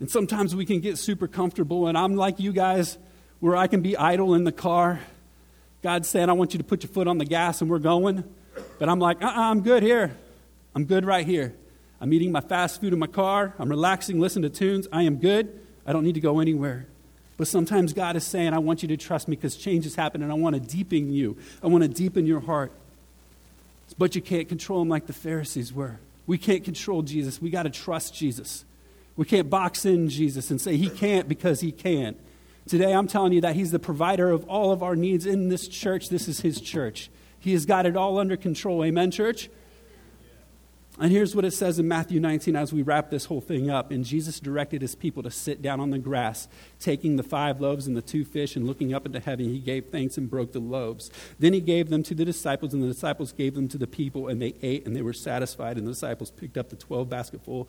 And 0.00 0.10
sometimes 0.10 0.54
we 0.56 0.66
can 0.66 0.80
get 0.80 0.98
super 0.98 1.28
comfortable, 1.28 1.86
and 1.86 1.96
I'm 1.96 2.16
like 2.16 2.40
you 2.40 2.52
guys, 2.52 2.98
where 3.38 3.56
I 3.56 3.68
can 3.68 3.80
be 3.80 3.96
idle 3.96 4.34
in 4.34 4.42
the 4.42 4.52
car. 4.52 5.00
God's 5.82 6.08
saying, 6.08 6.28
I 6.28 6.32
want 6.32 6.52
you 6.52 6.58
to 6.58 6.64
put 6.64 6.82
your 6.82 6.92
foot 6.92 7.06
on 7.06 7.18
the 7.18 7.24
gas, 7.24 7.60
and 7.60 7.70
we're 7.70 7.78
going. 7.78 8.24
But 8.78 8.88
I'm 8.88 8.98
like, 8.98 9.22
uh 9.22 9.26
uh-uh, 9.26 9.50
I'm 9.50 9.62
good 9.62 9.84
here. 9.84 10.16
I'm 10.74 10.84
good 10.84 11.04
right 11.04 11.24
here. 11.24 11.54
I'm 12.00 12.12
eating 12.12 12.32
my 12.32 12.40
fast 12.40 12.80
food 12.80 12.92
in 12.92 12.98
my 12.98 13.06
car. 13.06 13.54
I'm 13.60 13.68
relaxing, 13.68 14.18
listening 14.18 14.50
to 14.50 14.58
tunes. 14.58 14.88
I 14.92 15.04
am 15.04 15.18
good. 15.18 15.60
I 15.86 15.92
don't 15.92 16.02
need 16.02 16.14
to 16.14 16.20
go 16.20 16.40
anywhere. 16.40 16.86
But 17.36 17.46
sometimes 17.46 17.92
God 17.92 18.16
is 18.16 18.24
saying, 18.24 18.52
I 18.52 18.58
want 18.58 18.82
you 18.82 18.88
to 18.88 18.96
trust 18.96 19.28
me 19.28 19.36
because 19.36 19.56
change 19.56 19.84
has 19.84 19.94
happened 19.94 20.24
and 20.24 20.32
I 20.32 20.34
want 20.34 20.54
to 20.54 20.60
deepen 20.60 21.12
you. 21.12 21.36
I 21.62 21.68
want 21.68 21.82
to 21.82 21.88
deepen 21.88 22.26
your 22.26 22.40
heart. 22.40 22.72
But 23.98 24.14
you 24.14 24.22
can't 24.22 24.48
control 24.48 24.82
him 24.82 24.88
like 24.88 25.06
the 25.06 25.12
Pharisees 25.12 25.72
were. 25.72 25.98
We 26.26 26.38
can't 26.38 26.64
control 26.64 27.02
Jesus. 27.02 27.40
We 27.40 27.50
got 27.50 27.64
to 27.64 27.70
trust 27.70 28.14
Jesus. 28.14 28.64
We 29.16 29.24
can't 29.24 29.50
box 29.50 29.84
in 29.84 30.08
Jesus 30.08 30.50
and 30.50 30.60
say 30.60 30.76
he 30.76 30.88
can't 30.88 31.28
because 31.28 31.60
he 31.60 31.72
can't. 31.72 32.16
Today, 32.66 32.94
I'm 32.94 33.08
telling 33.08 33.32
you 33.32 33.40
that 33.40 33.56
he's 33.56 33.72
the 33.72 33.78
provider 33.78 34.30
of 34.30 34.48
all 34.48 34.72
of 34.72 34.82
our 34.82 34.94
needs 34.94 35.26
in 35.26 35.48
this 35.48 35.66
church. 35.66 36.08
This 36.08 36.28
is 36.28 36.40
his 36.40 36.60
church. 36.60 37.10
He 37.38 37.52
has 37.52 37.66
got 37.66 37.86
it 37.86 37.96
all 37.96 38.18
under 38.18 38.36
control. 38.36 38.84
Amen, 38.84 39.10
church? 39.10 39.50
And 41.00 41.10
here's 41.10 41.34
what 41.34 41.46
it 41.46 41.52
says 41.52 41.78
in 41.78 41.88
Matthew 41.88 42.20
19 42.20 42.54
as 42.54 42.72
we 42.72 42.82
wrap 42.82 43.10
this 43.10 43.24
whole 43.24 43.40
thing 43.40 43.70
up. 43.70 43.90
And 43.90 44.04
Jesus 44.04 44.38
directed 44.38 44.82
his 44.82 44.94
people 44.94 45.22
to 45.22 45.30
sit 45.30 45.62
down 45.62 45.80
on 45.80 45.90
the 45.90 45.98
grass, 45.98 46.48
taking 46.80 47.16
the 47.16 47.22
five 47.22 47.60
loaves 47.62 47.86
and 47.86 47.96
the 47.96 48.02
two 48.02 48.24
fish, 48.24 48.56
and 48.56 48.66
looking 48.66 48.92
up 48.92 49.06
into 49.06 49.18
heaven, 49.18 49.46
he 49.46 49.58
gave 49.58 49.86
thanks 49.86 50.18
and 50.18 50.28
broke 50.28 50.52
the 50.52 50.60
loaves. 50.60 51.10
Then 51.38 51.54
he 51.54 51.60
gave 51.60 51.88
them 51.88 52.02
to 52.04 52.14
the 52.14 52.26
disciples, 52.26 52.74
and 52.74 52.82
the 52.82 52.88
disciples 52.88 53.32
gave 53.32 53.54
them 53.54 53.68
to 53.68 53.78
the 53.78 53.86
people, 53.86 54.28
and 54.28 54.40
they 54.40 54.54
ate 54.60 54.86
and 54.86 54.94
they 54.94 55.02
were 55.02 55.14
satisfied. 55.14 55.78
And 55.78 55.86
the 55.86 55.92
disciples 55.92 56.30
picked 56.30 56.58
up 56.58 56.68
the 56.68 56.76
12 56.76 57.08
basketful 57.08 57.68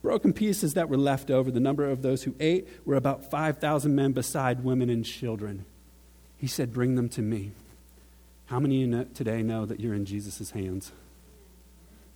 broken 0.00 0.32
pieces 0.32 0.74
that 0.74 0.88
were 0.88 0.96
left 0.96 1.30
over. 1.30 1.50
The 1.50 1.60
number 1.60 1.88
of 1.88 2.02
those 2.02 2.24
who 2.24 2.34
ate 2.40 2.66
were 2.84 2.96
about 2.96 3.30
5,000 3.30 3.94
men, 3.94 4.12
beside 4.12 4.64
women 4.64 4.90
and 4.90 5.04
children. 5.04 5.64
He 6.38 6.46
said, 6.46 6.72
Bring 6.72 6.96
them 6.96 7.08
to 7.10 7.22
me. 7.22 7.52
How 8.46 8.58
many 8.58 8.82
of 8.82 8.90
you 8.90 9.04
today 9.14 9.42
know 9.42 9.64
that 9.66 9.78
you're 9.78 9.94
in 9.94 10.04
Jesus' 10.04 10.50
hands? 10.50 10.90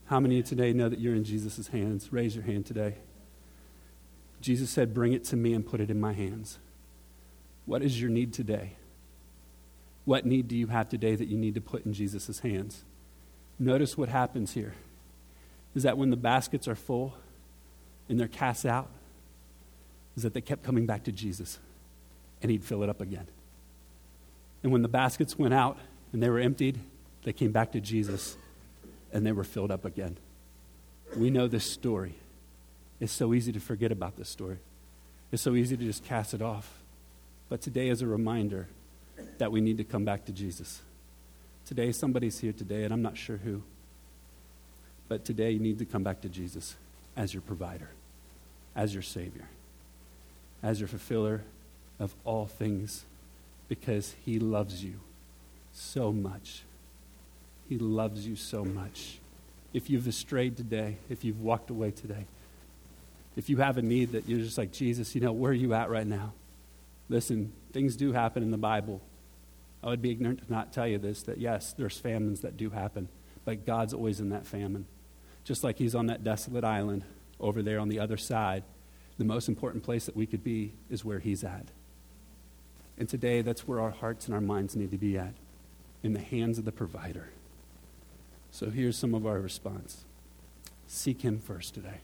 How 0.06 0.20
many 0.20 0.38
of 0.38 0.46
you 0.46 0.56
today 0.56 0.72
know 0.72 0.88
that 0.88 1.00
you're 1.00 1.14
in 1.14 1.24
Jesus' 1.24 1.68
hands? 1.68 2.12
Raise 2.12 2.34
your 2.36 2.44
hand 2.44 2.64
today. 2.64 2.94
Jesus 4.40 4.70
said, 4.70 4.94
Bring 4.94 5.12
it 5.12 5.24
to 5.24 5.36
me 5.36 5.52
and 5.52 5.66
put 5.66 5.80
it 5.80 5.90
in 5.90 6.00
my 6.00 6.12
hands. 6.12 6.58
What 7.64 7.82
is 7.82 8.00
your 8.00 8.10
need 8.10 8.32
today? 8.32 8.74
What 10.04 10.24
need 10.24 10.46
do 10.46 10.56
you 10.56 10.68
have 10.68 10.88
today 10.88 11.16
that 11.16 11.26
you 11.26 11.36
need 11.36 11.56
to 11.56 11.60
put 11.60 11.84
in 11.84 11.92
Jesus' 11.92 12.38
hands? 12.38 12.84
Notice 13.58 13.98
what 13.98 14.08
happens 14.08 14.52
here 14.52 14.74
is 15.74 15.82
that 15.82 15.98
when 15.98 16.10
the 16.10 16.16
baskets 16.16 16.68
are 16.68 16.76
full 16.76 17.14
and 18.08 18.20
they're 18.20 18.28
cast 18.28 18.64
out, 18.64 18.88
is 20.16 20.22
that 20.22 20.32
they 20.32 20.40
kept 20.40 20.62
coming 20.62 20.86
back 20.86 21.02
to 21.04 21.12
Jesus 21.12 21.58
and 22.40 22.50
he'd 22.50 22.64
fill 22.64 22.84
it 22.84 22.88
up 22.88 23.00
again. 23.00 23.26
And 24.62 24.70
when 24.70 24.82
the 24.82 24.88
baskets 24.88 25.36
went 25.36 25.52
out 25.52 25.78
and 26.12 26.22
they 26.22 26.30
were 26.30 26.38
emptied, 26.38 26.78
they 27.24 27.32
came 27.32 27.50
back 27.50 27.72
to 27.72 27.80
Jesus 27.80 28.36
and 29.16 29.24
they 29.24 29.32
were 29.32 29.44
filled 29.44 29.70
up 29.70 29.86
again. 29.86 30.14
We 31.16 31.30
know 31.30 31.48
this 31.48 31.64
story. 31.64 32.16
It's 33.00 33.14
so 33.14 33.32
easy 33.32 33.50
to 33.50 33.60
forget 33.60 33.90
about 33.90 34.16
this 34.16 34.28
story. 34.28 34.58
It's 35.32 35.40
so 35.42 35.54
easy 35.54 35.74
to 35.74 35.82
just 35.82 36.04
cast 36.04 36.34
it 36.34 36.42
off. 36.42 36.70
But 37.48 37.62
today 37.62 37.88
is 37.88 38.02
a 38.02 38.06
reminder 38.06 38.68
that 39.38 39.50
we 39.50 39.62
need 39.62 39.78
to 39.78 39.84
come 39.84 40.04
back 40.04 40.26
to 40.26 40.32
Jesus. 40.32 40.82
Today, 41.64 41.92
somebody's 41.92 42.40
here 42.40 42.52
today, 42.52 42.84
and 42.84 42.92
I'm 42.92 43.00
not 43.00 43.16
sure 43.16 43.38
who. 43.38 43.62
But 45.08 45.24
today, 45.24 45.50
you 45.52 45.60
need 45.60 45.78
to 45.78 45.86
come 45.86 46.02
back 46.02 46.20
to 46.20 46.28
Jesus 46.28 46.76
as 47.16 47.32
your 47.32 47.40
provider, 47.40 47.88
as 48.74 48.92
your 48.92 49.02
Savior, 49.02 49.48
as 50.62 50.78
your 50.78 50.88
fulfiller 50.88 51.40
of 51.98 52.14
all 52.26 52.44
things, 52.44 53.06
because 53.66 54.14
He 54.26 54.38
loves 54.38 54.84
you 54.84 55.00
so 55.72 56.12
much. 56.12 56.65
He 57.68 57.78
loves 57.78 58.26
you 58.26 58.36
so 58.36 58.64
much. 58.64 59.18
If 59.72 59.90
you've 59.90 60.12
strayed 60.14 60.56
today, 60.56 60.96
if 61.08 61.24
you've 61.24 61.40
walked 61.40 61.70
away 61.70 61.90
today, 61.90 62.26
if 63.36 63.50
you 63.50 63.58
have 63.58 63.76
a 63.76 63.82
need 63.82 64.12
that 64.12 64.28
you're 64.28 64.40
just 64.40 64.56
like, 64.56 64.72
Jesus, 64.72 65.14
you 65.14 65.20
know, 65.20 65.32
where 65.32 65.50
are 65.50 65.54
you 65.54 65.74
at 65.74 65.90
right 65.90 66.06
now? 66.06 66.32
Listen, 67.08 67.52
things 67.72 67.96
do 67.96 68.12
happen 68.12 68.42
in 68.42 68.50
the 68.50 68.56
Bible. 68.56 69.00
I 69.82 69.88
would 69.88 70.02
be 70.02 70.10
ignorant 70.10 70.44
to 70.44 70.52
not 70.52 70.72
tell 70.72 70.86
you 70.86 70.98
this 70.98 71.22
that 71.24 71.38
yes, 71.38 71.74
there's 71.76 71.98
famines 71.98 72.40
that 72.40 72.56
do 72.56 72.70
happen, 72.70 73.08
but 73.44 73.66
God's 73.66 73.92
always 73.92 74.20
in 74.20 74.30
that 74.30 74.46
famine. 74.46 74.86
Just 75.44 75.62
like 75.62 75.78
He's 75.78 75.94
on 75.94 76.06
that 76.06 76.24
desolate 76.24 76.64
island 76.64 77.04
over 77.38 77.62
there 77.62 77.78
on 77.78 77.88
the 77.88 78.00
other 78.00 78.16
side, 78.16 78.64
the 79.18 79.24
most 79.24 79.48
important 79.48 79.84
place 79.84 80.06
that 80.06 80.16
we 80.16 80.26
could 80.26 80.42
be 80.42 80.72
is 80.90 81.04
where 81.04 81.18
He's 81.18 81.44
at. 81.44 81.66
And 82.98 83.08
today, 83.08 83.42
that's 83.42 83.68
where 83.68 83.80
our 83.80 83.90
hearts 83.90 84.26
and 84.26 84.34
our 84.34 84.40
minds 84.40 84.74
need 84.74 84.90
to 84.90 84.98
be 84.98 85.18
at 85.18 85.34
in 86.02 86.14
the 86.14 86.20
hands 86.20 86.58
of 86.58 86.64
the 86.64 86.72
provider. 86.72 87.28
So 88.56 88.70
here's 88.70 88.96
some 88.96 89.14
of 89.14 89.26
our 89.26 89.38
response. 89.38 90.06
Seek 90.86 91.20
him 91.20 91.40
first 91.40 91.74
today. 91.74 92.00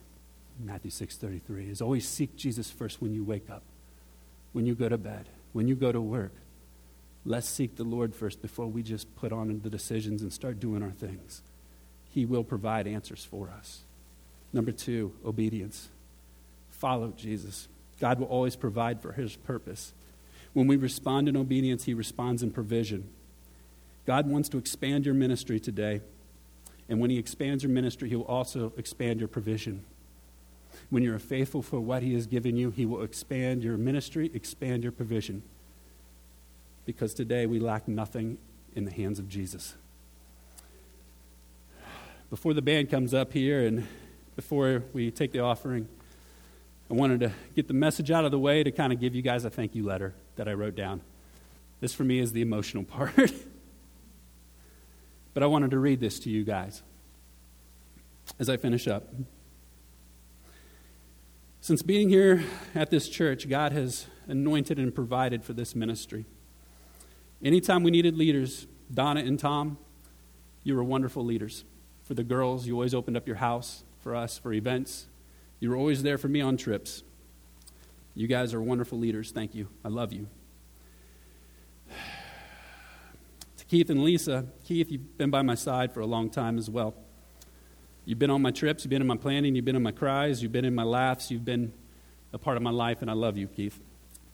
Matthew 0.59 0.91
6:33 0.91 1.67
is 1.67 1.81
always 1.81 2.07
seek 2.07 2.35
Jesus 2.35 2.69
first 2.69 3.01
when 3.01 3.11
you 3.11 3.23
wake 3.23 3.49
up, 3.49 3.63
when 4.51 4.67
you 4.67 4.75
go 4.75 4.87
to 4.87 4.99
bed, 4.99 5.29
when 5.53 5.67
you 5.67 5.73
go 5.73 5.91
to 5.91 5.99
work. 5.99 6.31
Let's 7.25 7.49
seek 7.49 7.75
the 7.75 7.83
Lord 7.83 8.13
first 8.13 8.39
before 8.39 8.67
we 8.67 8.83
just 8.83 9.15
put 9.15 9.31
on 9.31 9.61
the 9.63 9.69
decisions 9.71 10.21
and 10.21 10.31
start 10.31 10.59
doing 10.59 10.83
our 10.83 10.91
things. 10.91 11.41
He 12.11 12.23
will 12.23 12.43
provide 12.43 12.85
answers 12.85 13.25
for 13.25 13.49
us. 13.49 13.81
Number 14.53 14.71
2, 14.71 15.11
obedience. 15.25 15.89
Follow 16.69 17.13
Jesus. 17.17 17.67
God 17.99 18.19
will 18.19 18.27
always 18.27 18.55
provide 18.55 19.01
for 19.01 19.13
his 19.13 19.37
purpose. 19.37 19.91
When 20.53 20.67
we 20.67 20.75
respond 20.75 21.27
in 21.27 21.35
obedience, 21.35 21.85
he 21.85 21.95
responds 21.95 22.43
in 22.43 22.51
provision. 22.51 23.09
God 24.05 24.29
wants 24.29 24.49
to 24.49 24.59
expand 24.59 25.07
your 25.07 25.15
ministry 25.15 25.59
today. 25.59 26.01
And 26.89 26.99
when 26.99 27.09
He 27.09 27.17
expands 27.17 27.63
your 27.63 27.71
ministry, 27.71 28.09
He 28.09 28.15
will 28.15 28.25
also 28.25 28.73
expand 28.77 29.19
your 29.19 29.27
provision. 29.27 29.83
When 30.89 31.03
you're 31.03 31.19
faithful 31.19 31.61
for 31.61 31.79
what 31.79 32.03
He 32.03 32.13
has 32.13 32.27
given 32.27 32.57
you, 32.57 32.71
He 32.71 32.85
will 32.85 33.03
expand 33.03 33.63
your 33.63 33.77
ministry, 33.77 34.31
expand 34.33 34.83
your 34.83 34.91
provision. 34.91 35.43
Because 36.85 37.13
today 37.13 37.45
we 37.45 37.59
lack 37.59 37.87
nothing 37.87 38.37
in 38.75 38.85
the 38.85 38.91
hands 38.91 39.19
of 39.19 39.29
Jesus. 39.29 39.75
Before 42.29 42.53
the 42.53 42.61
band 42.61 42.89
comes 42.89 43.13
up 43.13 43.31
here 43.31 43.65
and 43.65 43.87
before 44.35 44.83
we 44.93 45.11
take 45.11 45.31
the 45.31 45.39
offering, 45.39 45.87
I 46.89 46.95
wanted 46.95 47.19
to 47.21 47.31
get 47.55 47.67
the 47.67 47.73
message 47.73 48.11
out 48.11 48.25
of 48.25 48.31
the 48.31 48.39
way 48.39 48.63
to 48.63 48.71
kind 48.71 48.91
of 48.91 48.99
give 48.99 49.15
you 49.15 49.21
guys 49.21 49.45
a 49.45 49.49
thank 49.49 49.75
you 49.75 49.85
letter 49.85 50.13
that 50.35 50.47
I 50.47 50.53
wrote 50.53 50.75
down. 50.75 51.01
This 51.79 51.93
for 51.93 52.03
me 52.03 52.19
is 52.19 52.31
the 52.31 52.41
emotional 52.41 52.83
part. 52.83 53.31
But 55.33 55.43
I 55.43 55.47
wanted 55.47 55.71
to 55.71 55.79
read 55.79 55.99
this 55.99 56.19
to 56.19 56.29
you 56.29 56.43
guys 56.43 56.83
as 58.39 58.49
I 58.49 58.57
finish 58.57 58.87
up. 58.87 59.07
Since 61.59 61.81
being 61.81 62.09
here 62.09 62.43
at 62.75 62.89
this 62.89 63.07
church, 63.07 63.47
God 63.47 63.71
has 63.71 64.07
anointed 64.27 64.77
and 64.77 64.93
provided 64.93 65.43
for 65.43 65.53
this 65.53 65.75
ministry. 65.75 66.25
Anytime 67.41 67.83
we 67.83 67.91
needed 67.91 68.17
leaders, 68.17 68.67
Donna 68.93 69.21
and 69.21 69.39
Tom, 69.39 69.77
you 70.63 70.75
were 70.75 70.83
wonderful 70.83 71.23
leaders. 71.23 71.63
For 72.03 72.13
the 72.13 72.23
girls, 72.23 72.67
you 72.67 72.73
always 72.73 72.93
opened 72.93 73.15
up 73.15 73.27
your 73.27 73.37
house 73.37 73.83
for 73.99 74.15
us 74.15 74.37
for 74.37 74.51
events. 74.53 75.07
You 75.59 75.69
were 75.69 75.77
always 75.77 76.03
there 76.03 76.17
for 76.17 76.27
me 76.27 76.41
on 76.41 76.57
trips. 76.57 77.03
You 78.13 78.27
guys 78.27 78.53
are 78.53 78.61
wonderful 78.61 78.99
leaders. 78.99 79.31
Thank 79.31 79.55
you. 79.55 79.69
I 79.83 79.87
love 79.87 80.11
you. 80.11 80.27
Keith 83.67 83.89
and 83.89 84.03
Lisa. 84.03 84.45
Keith, 84.63 84.91
you've 84.91 85.17
been 85.17 85.29
by 85.29 85.41
my 85.41 85.55
side 85.55 85.93
for 85.93 86.01
a 86.01 86.05
long 86.05 86.29
time 86.29 86.57
as 86.57 86.69
well. 86.69 86.93
You've 88.05 88.19
been 88.19 88.29
on 88.29 88.41
my 88.41 88.51
trips, 88.51 88.83
you've 88.83 88.89
been 88.89 89.01
in 89.01 89.07
my 89.07 89.17
planning, 89.17 89.55
you've 89.55 89.65
been 89.65 89.77
in 89.77 89.83
my 89.83 89.91
cries, 89.91 90.43
you've 90.43 90.51
been 90.51 90.65
in 90.65 90.75
my 90.75 90.83
laughs, 90.83 91.31
you've 91.31 91.45
been 91.45 91.73
a 92.33 92.37
part 92.37 92.57
of 92.57 92.63
my 92.63 92.71
life, 92.71 93.01
and 93.01 93.09
I 93.09 93.13
love 93.13 93.37
you, 93.37 93.47
Keith. 93.47 93.79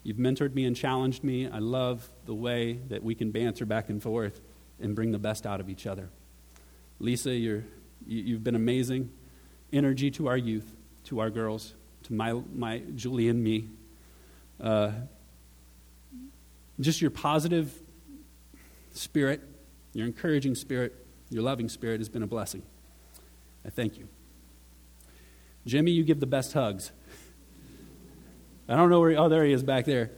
You've 0.02 0.18
mentored 0.18 0.56
me 0.56 0.66
and 0.66 0.76
challenged 0.76 1.24
me. 1.24 1.48
I 1.48 1.60
love 1.60 2.10
the 2.26 2.34
way 2.34 2.80
that 2.88 3.04
we 3.04 3.14
can 3.14 3.32
banter 3.32 3.66
back 3.66 3.90
and 3.90 4.02
forth 4.02 4.42
and 4.80 4.96
bring 4.96 5.12
the 5.12 5.20
best 5.20 5.46
out 5.46 5.60
of 5.60 5.70
each 5.70 5.86
other. 5.86 6.10
Lisa, 7.00 7.32
you're, 7.32 7.64
you, 8.08 8.24
you've 8.24 8.44
been 8.44 8.56
amazing. 8.56 9.12
Energy 9.72 10.10
to 10.12 10.28
our 10.28 10.38
youth, 10.38 10.74
to 11.04 11.20
our 11.20 11.30
girls, 11.30 11.76
to 12.04 12.14
my, 12.14 12.34
my 12.56 12.80
Julie 12.96 13.28
and 13.28 13.44
me. 13.44 13.68
Uh, 14.60 14.92
just 16.80 17.02
your 17.02 17.12
positive 17.12 17.78
spirit, 19.00 19.42
your 19.94 20.06
encouraging 20.06 20.56
spirit, 20.56 20.94
your 21.30 21.42
loving 21.42 21.70
spirit 21.70 22.00
has 22.00 22.10
been 22.10 22.24
a 22.24 22.28
blessing. 22.28 22.64
I 23.66 23.70
thank 23.70 23.98
you. 23.98 24.08
Jimmy, 25.66 25.92
you 25.92 26.04
give 26.04 26.20
the 26.20 26.28
best 26.28 26.54
hugs. 26.54 26.92
I 28.68 28.76
don't 28.76 28.90
know 28.90 29.00
where, 29.00 29.12
he, 29.12 29.16
oh, 29.16 29.30
there 29.30 29.44
he 29.44 29.54
is 29.54 29.64
back 29.64 29.86
there. 29.86 30.12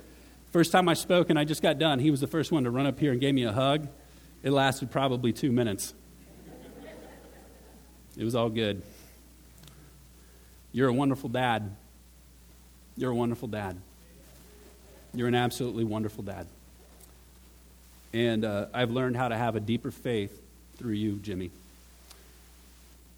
First 0.51 0.71
time 0.71 0.89
I 0.89 0.93
spoke 0.93 1.29
and 1.29 1.39
I 1.39 1.45
just 1.45 1.61
got 1.61 1.77
done, 1.77 1.99
he 1.99 2.11
was 2.11 2.19
the 2.19 2.27
first 2.27 2.51
one 2.51 2.63
to 2.65 2.71
run 2.71 2.85
up 2.85 2.99
here 2.99 3.11
and 3.11 3.21
gave 3.21 3.33
me 3.33 3.43
a 3.43 3.53
hug. 3.53 3.87
It 4.43 4.51
lasted 4.51 4.91
probably 4.91 5.31
two 5.31 5.51
minutes. 5.51 5.93
It 8.17 8.23
was 8.23 8.35
all 8.35 8.49
good. 8.49 8.81
You're 10.73 10.89
a 10.89 10.93
wonderful 10.93 11.29
dad. 11.29 11.75
You're 12.97 13.11
a 13.11 13.15
wonderful 13.15 13.47
dad. 13.47 13.77
You're 15.13 15.27
an 15.27 15.35
absolutely 15.35 15.83
wonderful 15.83 16.23
dad. 16.23 16.47
And 18.13 18.43
uh, 18.43 18.65
I've 18.73 18.91
learned 18.91 19.15
how 19.15 19.29
to 19.29 19.37
have 19.37 19.55
a 19.55 19.59
deeper 19.59 19.91
faith 19.91 20.41
through 20.77 20.93
you, 20.93 21.15
Jimmy. 21.17 21.51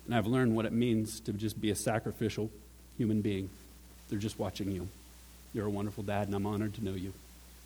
And 0.06 0.16
I've 0.16 0.28
learned 0.28 0.56
what 0.56 0.66
it 0.66 0.74
means 0.74 1.20
to 1.22 1.34
just 1.34 1.60
be 1.60 1.72
a 1.72 1.76
sacrificial 1.76 2.52
human 2.98 3.22
being. 3.22 3.50
They're 4.10 4.20
just 4.20 4.38
watching 4.38 4.72
you. 4.72 4.88
You're 5.54 5.66
a 5.66 5.70
wonderful 5.70 6.04
dad, 6.04 6.28
and 6.28 6.36
I'm 6.36 6.46
honored 6.46 6.74
to 6.76 6.84
know 6.84 6.94
you. 6.94 7.14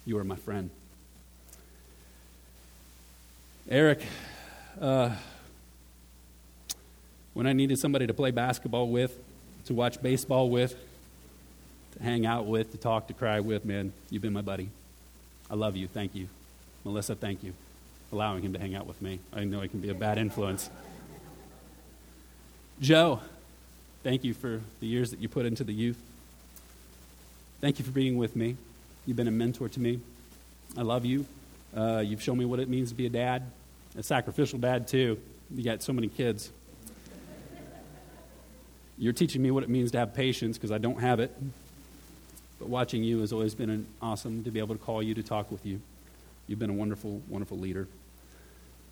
You 0.06 0.18
are 0.18 0.24
my 0.24 0.36
friend. 0.36 0.70
Eric, 3.70 4.02
uh, 4.80 5.10
when 7.34 7.48
I 7.48 7.54
needed 7.54 7.80
somebody 7.80 8.08
to 8.08 8.14
play 8.14 8.32
basketball 8.32 8.88
with, 8.88 9.18
to 9.66 9.74
watch 9.74 10.02
baseball 10.02 10.50
with, 10.50 10.76
to 11.98 12.04
hang 12.04 12.26
out 12.26 12.46
with, 12.46 12.72
to 12.72 12.78
talk, 12.78 13.08
to 13.08 13.14
cry 13.14 13.42
with, 13.42 13.66
man, 13.66 13.92
you've 14.10 14.22
been 14.22 14.34
my 14.34 14.42
buddy. 14.42 14.70
I 15.50 15.56
love 15.56 15.76
you. 15.76 15.88
Thank 15.88 16.16
you. 16.16 16.30
Melissa, 16.88 17.16
thank 17.16 17.44
you. 17.44 17.54
Allowing 18.14 18.42
him 18.44 18.54
to 18.54 18.60
hang 18.60 18.74
out 18.74 18.88
with 18.88 19.02
me. 19.02 19.20
I 19.34 19.44
know 19.44 19.60
he 19.60 19.68
can 19.68 19.82
be 19.82 19.90
a 19.90 19.94
bad 19.94 20.18
influence. 20.18 20.70
Joe, 22.80 23.20
thank 24.04 24.24
you 24.24 24.34
for 24.34 24.62
the 24.80 24.88
years 24.88 25.12
that 25.12 25.20
you 25.20 25.28
put 25.28 25.46
into 25.46 25.66
the 25.66 25.74
youth. 25.74 26.02
Thank 27.60 27.78
you 27.78 27.84
for 27.84 27.92
being 27.92 28.16
with 28.16 28.38
me. 28.38 28.56
You've 29.06 29.18
been 29.18 29.28
a 29.28 29.32
mentor 29.32 29.68
to 29.68 29.80
me. 29.82 30.00
I 30.78 30.84
love 30.84 31.04
you. 31.04 31.26
Uh, 31.76 32.02
you've 32.06 32.24
shown 32.24 32.38
me 32.38 32.46
what 32.46 32.62
it 32.62 32.70
means 32.70 32.88
to 32.90 32.96
be 32.96 33.06
a 33.06 33.10
dad, 33.10 33.44
a 33.98 34.02
sacrificial 34.04 34.58
dad, 34.58 34.88
too. 34.88 35.20
You 35.54 35.66
got 35.66 35.84
so 35.84 35.92
many 35.92 36.08
kids. 36.08 36.52
You're 38.98 39.12
teaching 39.12 39.42
me 39.42 39.52
what 39.52 39.64
it 39.64 39.70
means 39.70 39.92
to 39.92 40.00
have 40.00 40.14
patience 40.14 40.58
because 40.58 40.72
I 40.72 40.78
don't 40.78 41.02
have 41.02 41.20
it. 41.20 41.36
But 42.60 42.70
watching 42.70 43.04
you 43.04 43.20
has 43.20 43.34
always 43.34 43.56
been 43.56 43.70
an 43.70 43.88
awesome 44.02 44.46
to 44.46 44.52
be 44.52 44.60
able 44.60 44.76
to 44.76 44.82
call 44.82 45.04
you 45.04 45.14
to 45.16 45.24
talk 45.24 45.52
with 45.52 45.66
you. 45.66 45.82
You've 46.48 46.60
been 46.60 46.70
a 46.70 46.74
wonderful, 46.74 47.22
wonderful 47.28 47.58
leader. 47.58 47.88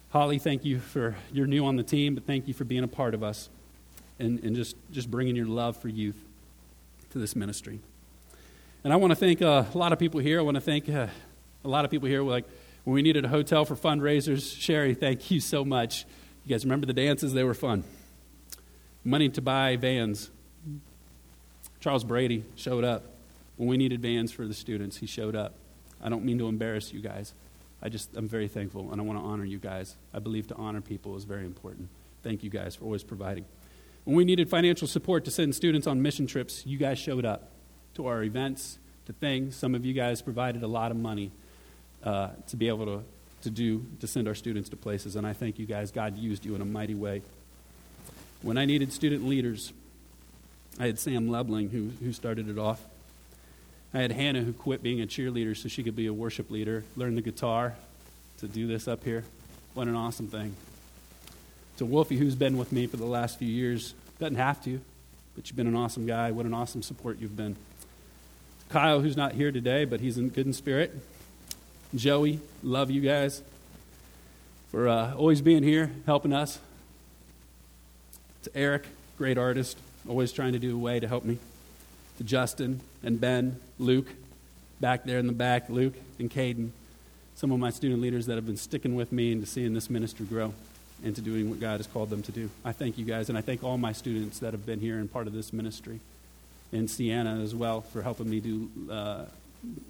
Holly, 0.09 0.39
thank 0.39 0.63
you 0.63 0.79
for, 0.79 1.15
you're 1.31 1.47
new 1.47 1.65
on 1.65 1.75
the 1.75 1.83
team, 1.83 2.15
but 2.15 2.25
thank 2.25 2.47
you 2.47 2.53
for 2.53 2.63
being 2.63 2.83
a 2.83 2.87
part 2.87 3.13
of 3.13 3.23
us 3.23 3.49
and, 4.19 4.43
and 4.43 4.55
just, 4.55 4.75
just 4.91 5.09
bringing 5.09 5.35
your 5.35 5.47
love 5.47 5.77
for 5.77 5.89
youth 5.89 6.17
to 7.11 7.19
this 7.19 7.35
ministry. 7.35 7.79
And 8.83 8.93
I 8.93 8.97
want 8.97 9.11
to 9.11 9.15
thank 9.15 9.41
uh, 9.41 9.65
a 9.73 9.77
lot 9.77 9.93
of 9.93 9.99
people 9.99 10.19
here. 10.19 10.39
I 10.39 10.43
want 10.43 10.55
to 10.55 10.61
thank 10.61 10.87
uh, 10.87 11.07
a 11.63 11.67
lot 11.67 11.85
of 11.85 11.91
people 11.91 12.07
here. 12.07 12.21
Like 12.21 12.45
when 12.83 12.93
we 12.93 13.01
needed 13.01 13.25
a 13.25 13.29
hotel 13.29 13.65
for 13.65 13.75
fundraisers, 13.75 14.55
Sherry, 14.59 14.93
thank 14.93 15.31
you 15.31 15.39
so 15.39 15.65
much. 15.65 16.05
You 16.45 16.51
guys 16.51 16.63
remember 16.63 16.85
the 16.85 16.93
dances? 16.93 17.33
They 17.33 17.43
were 17.43 17.53
fun 17.53 17.83
money 19.05 19.29
to 19.29 19.41
buy 19.41 19.75
vans. 19.75 20.31
Charles 21.79 22.03
Brady 22.03 22.43
showed 22.55 22.83
up. 22.83 23.03
When 23.55 23.69
we 23.69 23.77
needed 23.77 24.01
vans 24.01 24.31
for 24.31 24.45
the 24.45 24.53
students, 24.53 24.97
he 24.97 25.05
showed 25.05 25.35
up. 25.35 25.53
I 26.03 26.09
don't 26.09 26.25
mean 26.25 26.39
to 26.39 26.47
embarrass 26.47 26.91
you 26.91 26.99
guys. 26.99 27.33
I 27.85 27.89
just, 27.89 28.17
I'm 28.17 28.27
very 28.27 28.47
thankful 28.47 28.91
and 28.91 28.99
I 28.99 29.03
want 29.03 29.19
to 29.19 29.23
honor 29.23 29.45
you 29.45 29.59
guys. 29.59 29.95
I 30.11 30.17
believe 30.17 30.47
to 30.47 30.55
honor 30.55 30.81
people 30.81 31.15
is 31.17 31.23
very 31.23 31.45
important. 31.45 31.87
Thank 32.23 32.43
you 32.43 32.49
guys 32.49 32.75
for 32.75 32.85
always 32.85 33.03
providing. 33.03 33.45
When 34.05 34.15
we 34.15 34.25
needed 34.25 34.49
financial 34.49 34.87
support 34.87 35.23
to 35.25 35.31
send 35.31 35.53
students 35.53 35.85
on 35.85 36.01
mission 36.01 36.25
trips, 36.25 36.65
you 36.65 36.79
guys 36.79 36.97
showed 36.97 37.25
up 37.25 37.51
to 37.93 38.07
our 38.07 38.23
events, 38.23 38.79
to 39.05 39.13
things. 39.13 39.55
Some 39.55 39.75
of 39.75 39.85
you 39.85 39.93
guys 39.93 40.23
provided 40.23 40.63
a 40.63 40.67
lot 40.67 40.89
of 40.89 40.97
money 40.97 41.31
uh, 42.03 42.29
to 42.47 42.57
be 42.57 42.69
able 42.69 42.87
to, 42.87 43.03
to 43.43 43.51
do, 43.51 43.85
to 43.99 44.07
send 44.07 44.27
our 44.27 44.33
students 44.33 44.69
to 44.69 44.75
places. 44.75 45.15
And 45.15 45.27
I 45.27 45.33
thank 45.33 45.59
you 45.59 45.67
guys. 45.67 45.91
God 45.91 46.17
used 46.17 46.43
you 46.43 46.55
in 46.55 46.61
a 46.61 46.65
mighty 46.65 46.95
way. 46.95 47.21
When 48.41 48.57
I 48.57 48.65
needed 48.65 48.93
student 48.93 49.27
leaders, 49.27 49.73
I 50.79 50.87
had 50.87 50.97
Sam 50.97 51.27
Lebling 51.27 51.69
who, 51.69 51.91
who 52.03 52.13
started 52.13 52.49
it 52.49 52.57
off. 52.57 52.83
I 53.95 53.99
had 53.99 54.11
Hannah 54.11 54.41
who 54.41 54.51
quit 54.51 54.83
being 54.83 55.01
a 55.01 55.05
cheerleader 55.05 55.55
so 55.55 55.69
she 55.69 55.81
could 55.81 55.95
be 55.95 56.07
a 56.07 56.13
worship 56.13 56.51
leader, 56.51 56.83
learn 56.97 57.15
the 57.15 57.21
guitar 57.21 57.75
to 58.39 58.47
do 58.47 58.67
this 58.67 58.89
up 58.89 59.05
here. 59.05 59.23
What 59.73 59.87
an 59.87 59.95
awesome 59.95 60.27
thing. 60.27 60.53
To 61.77 61.85
Wolfie, 61.85 62.17
who's 62.17 62.35
been 62.35 62.57
with 62.57 62.73
me 62.73 62.87
for 62.87 62.97
the 62.97 63.05
last 63.05 63.39
few 63.39 63.47
years, 63.47 63.93
doesn't 64.19 64.35
have 64.35 64.61
to, 64.65 64.81
but 65.33 65.47
you've 65.47 65.55
been 65.55 65.67
an 65.67 65.77
awesome 65.77 66.05
guy. 66.05 66.31
What 66.31 66.45
an 66.45 66.53
awesome 66.53 66.81
support 66.81 67.19
you've 67.19 67.37
been. 67.37 67.55
Kyle, 68.67 68.99
who's 68.99 69.15
not 69.15 69.31
here 69.31 69.53
today, 69.53 69.85
but 69.85 70.01
he's 70.01 70.17
in 70.17 70.27
good 70.27 70.45
in 70.45 70.51
spirit. 70.51 70.93
Joey, 71.95 72.41
love 72.63 72.91
you 72.91 72.99
guys 72.99 73.43
for 74.71 74.89
uh, 74.89 75.15
always 75.15 75.39
being 75.39 75.63
here, 75.63 75.89
helping 76.05 76.33
us 76.33 76.59
to 78.43 78.51
Eric, 78.57 78.87
great 79.17 79.37
artist, 79.37 79.77
always 80.05 80.33
trying 80.33 80.51
to 80.51 80.59
do 80.59 80.75
a 80.75 80.77
way 80.77 80.99
to 80.99 81.07
help 81.07 81.23
me. 81.23 81.39
To 82.17 82.23
Justin 82.23 82.79
and 83.03 83.19
Ben, 83.19 83.59
Luke, 83.77 84.07
back 84.79 85.03
there 85.03 85.19
in 85.19 85.27
the 85.27 85.33
back, 85.33 85.69
Luke 85.69 85.95
and 86.19 86.31
Caden, 86.31 86.69
some 87.35 87.51
of 87.51 87.59
my 87.59 87.69
student 87.69 88.01
leaders 88.01 88.25
that 88.27 88.35
have 88.35 88.45
been 88.45 88.57
sticking 88.57 88.95
with 88.95 89.11
me 89.11 89.31
and 89.33 89.41
to 89.41 89.47
seeing 89.47 89.73
this 89.73 89.89
ministry 89.89 90.25
grow 90.25 90.53
and 91.03 91.13
to 91.15 91.21
doing 91.21 91.49
what 91.49 91.59
God 91.59 91.77
has 91.77 91.87
called 91.87 92.09
them 92.09 92.23
to 92.23 92.31
do. 92.31 92.49
I 92.63 92.71
thank 92.71 92.97
you 92.97 93.03
guys, 93.03 93.27
and 93.27 93.37
I 93.37 93.41
thank 93.41 93.63
all 93.63 93.77
my 93.77 93.91
students 93.91 94.39
that 94.39 94.53
have 94.53 94.65
been 94.65 94.79
here 94.79 94.97
and 94.97 95.11
part 95.11 95.27
of 95.27 95.33
this 95.33 95.51
ministry, 95.51 95.99
and 96.71 96.89
Sienna 96.89 97.41
as 97.41 97.53
well 97.53 97.81
for 97.81 98.01
helping 98.01 98.29
me 98.29 98.39
do, 98.39 98.69
uh, 98.89 99.25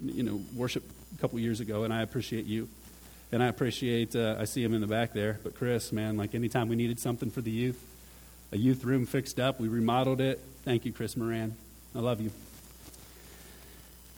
you 0.04 0.24
know, 0.24 0.40
worship 0.56 0.82
a 1.16 1.20
couple 1.20 1.38
years 1.38 1.60
ago, 1.60 1.84
and 1.84 1.94
I 1.94 2.02
appreciate 2.02 2.46
you. 2.46 2.68
And 3.32 3.42
I 3.42 3.46
appreciate, 3.46 4.14
uh, 4.14 4.36
I 4.38 4.44
see 4.44 4.62
him 4.62 4.74
in 4.74 4.80
the 4.80 4.86
back 4.86 5.12
there, 5.12 5.38
but 5.42 5.54
Chris, 5.54 5.92
man, 5.92 6.16
like 6.16 6.34
anytime 6.34 6.68
we 6.68 6.76
needed 6.76 6.98
something 6.98 7.30
for 7.30 7.40
the 7.40 7.50
youth, 7.50 7.80
a 8.52 8.56
youth 8.56 8.84
room 8.84 9.06
fixed 9.06 9.40
up. 9.40 9.60
We 9.60 9.68
remodeled 9.68 10.20
it. 10.20 10.40
Thank 10.64 10.84
you, 10.84 10.92
Chris 10.92 11.16
Moran. 11.16 11.56
I 11.96 12.00
love 12.00 12.20
you. 12.20 12.30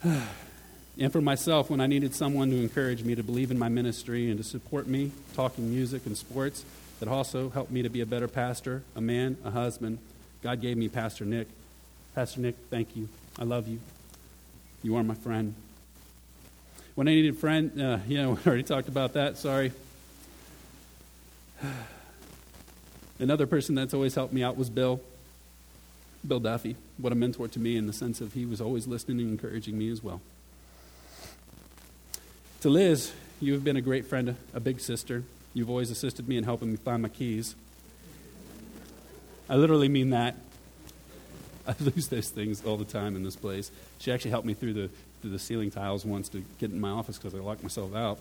and 0.98 1.12
for 1.12 1.20
myself, 1.20 1.70
when 1.70 1.80
I 1.80 1.86
needed 1.86 2.12
someone 2.12 2.50
to 2.50 2.56
encourage 2.56 3.04
me 3.04 3.14
to 3.14 3.22
believe 3.22 3.52
in 3.52 3.58
my 3.58 3.68
ministry 3.68 4.28
and 4.28 4.38
to 4.38 4.44
support 4.44 4.88
me, 4.88 5.12
talking 5.34 5.70
music 5.70 6.04
and 6.04 6.16
sports, 6.16 6.64
that 6.98 7.08
also 7.08 7.50
helped 7.50 7.70
me 7.70 7.82
to 7.82 7.88
be 7.88 8.00
a 8.00 8.06
better 8.06 8.26
pastor, 8.26 8.82
a 8.96 9.00
man, 9.00 9.36
a 9.44 9.50
husband, 9.52 9.98
God 10.42 10.60
gave 10.60 10.76
me 10.76 10.88
Pastor 10.88 11.24
Nick. 11.24 11.46
Pastor 12.16 12.40
Nick, 12.40 12.56
thank 12.68 12.96
you. 12.96 13.08
I 13.38 13.44
love 13.44 13.68
you. 13.68 13.78
You 14.82 14.96
are 14.96 15.04
my 15.04 15.14
friend. 15.14 15.54
When 16.96 17.06
I 17.06 17.12
needed 17.12 17.34
a 17.34 17.38
friend, 17.38 17.80
uh, 17.80 17.98
you 18.08 18.20
know, 18.20 18.30
we 18.32 18.40
already 18.44 18.64
talked 18.64 18.88
about 18.88 19.12
that. 19.12 19.36
Sorry. 19.36 19.70
Another 23.20 23.46
person 23.46 23.76
that's 23.76 23.94
always 23.94 24.16
helped 24.16 24.32
me 24.32 24.42
out 24.42 24.56
was 24.56 24.68
Bill. 24.68 25.00
Bill 26.28 26.40
Duffy. 26.40 26.76
What 26.98 27.12
a 27.12 27.16
mentor 27.16 27.48
to 27.48 27.58
me 27.58 27.76
in 27.76 27.86
the 27.86 27.92
sense 27.92 28.20
of 28.20 28.34
he 28.34 28.44
was 28.44 28.60
always 28.60 28.86
listening 28.86 29.20
and 29.20 29.30
encouraging 29.30 29.78
me 29.78 29.90
as 29.90 30.02
well. 30.02 30.20
To 32.60 32.68
Liz, 32.68 33.12
you 33.40 33.54
have 33.54 33.64
been 33.64 33.76
a 33.76 33.80
great 33.80 34.04
friend, 34.04 34.36
a 34.52 34.60
big 34.60 34.80
sister. 34.80 35.24
You've 35.54 35.70
always 35.70 35.90
assisted 35.90 36.28
me 36.28 36.36
in 36.36 36.44
helping 36.44 36.70
me 36.70 36.76
find 36.76 37.02
my 37.02 37.08
keys. 37.08 37.54
I 39.48 39.56
literally 39.56 39.88
mean 39.88 40.10
that. 40.10 40.36
I 41.66 41.74
lose 41.80 42.08
those 42.08 42.28
things 42.28 42.64
all 42.64 42.76
the 42.76 42.84
time 42.84 43.16
in 43.16 43.22
this 43.22 43.36
place. 43.36 43.70
She 43.98 44.12
actually 44.12 44.32
helped 44.32 44.46
me 44.46 44.54
through 44.54 44.74
the, 44.74 44.90
through 45.22 45.30
the 45.30 45.38
ceiling 45.38 45.70
tiles 45.70 46.04
once 46.04 46.28
to 46.30 46.44
get 46.58 46.70
in 46.70 46.80
my 46.80 46.90
office 46.90 47.16
because 47.16 47.34
I 47.34 47.38
locked 47.38 47.62
myself 47.62 47.94
out. 47.94 48.18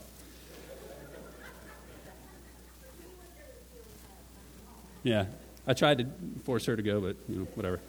Yeah, 5.03 5.25
I 5.65 5.73
tried 5.73 5.99
to 5.99 6.07
force 6.43 6.65
her 6.65 6.75
to 6.75 6.81
go, 6.81 6.99
but 6.99 7.15
you 7.29 7.39
know, 7.39 7.47
whatever. 7.55 7.79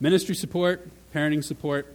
Ministry 0.00 0.36
support, 0.36 0.88
parenting 1.12 1.42
support. 1.42 1.92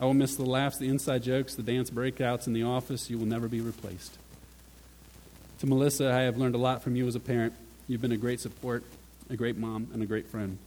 I 0.00 0.04
will 0.04 0.14
miss 0.14 0.36
the 0.36 0.44
laughs, 0.44 0.78
the 0.78 0.88
inside 0.88 1.22
jokes, 1.22 1.54
the 1.54 1.62
dance 1.62 1.90
breakouts 1.90 2.46
in 2.46 2.52
the 2.52 2.64
office. 2.64 3.08
You 3.08 3.18
will 3.18 3.26
never 3.26 3.48
be 3.48 3.60
replaced. 3.60 4.18
To 5.60 5.66
Melissa, 5.66 6.12
I 6.12 6.22
have 6.22 6.36
learned 6.36 6.54
a 6.54 6.58
lot 6.58 6.82
from 6.82 6.96
you 6.96 7.06
as 7.06 7.14
a 7.14 7.20
parent. 7.20 7.54
You've 7.88 8.02
been 8.02 8.12
a 8.12 8.16
great 8.16 8.40
support, 8.40 8.84
a 9.30 9.36
great 9.36 9.56
mom, 9.56 9.88
and 9.94 10.02
a 10.02 10.06
great 10.06 10.26
friend. 10.26 10.58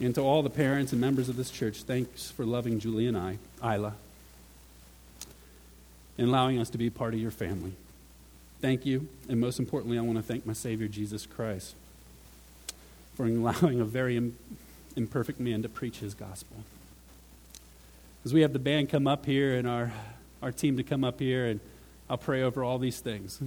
And 0.00 0.14
to 0.14 0.22
all 0.22 0.42
the 0.42 0.50
parents 0.50 0.92
and 0.92 1.00
members 1.00 1.28
of 1.28 1.36
this 1.36 1.50
church, 1.50 1.82
thanks 1.82 2.30
for 2.30 2.46
loving 2.46 2.78
Julie 2.80 3.06
and 3.06 3.16
I, 3.16 3.38
Isla, 3.62 3.94
and 6.16 6.28
allowing 6.28 6.58
us 6.58 6.70
to 6.70 6.78
be 6.78 6.88
part 6.88 7.14
of 7.14 7.20
your 7.20 7.30
family. 7.30 7.72
thank 8.60 8.86
you. 8.86 9.08
And 9.28 9.40
most 9.40 9.58
importantly, 9.58 9.98
I 9.98 10.00
want 10.00 10.16
to 10.16 10.22
thank 10.22 10.46
my 10.46 10.54
Savior, 10.54 10.88
Jesus 10.88 11.26
Christ, 11.26 11.74
for 13.14 13.26
allowing 13.26 13.80
a 13.80 13.84
very 13.84 14.16
imperfect 14.96 15.40
man 15.40 15.62
to 15.62 15.68
preach 15.68 15.98
his 15.98 16.14
gospel. 16.14 16.58
As 18.24 18.32
we 18.32 18.40
have 18.40 18.52
the 18.52 18.58
band 18.58 18.88
come 18.88 19.06
up 19.06 19.26
here 19.26 19.54
and 19.54 19.68
our, 19.68 19.92
our 20.42 20.52
team 20.52 20.76
to 20.76 20.82
come 20.82 21.04
up 21.04 21.20
here, 21.20 21.46
and 21.46 21.60
I'll 22.08 22.18
pray 22.18 22.42
over 22.42 22.64
all 22.64 22.78
these 22.78 23.00
things. 23.00 23.40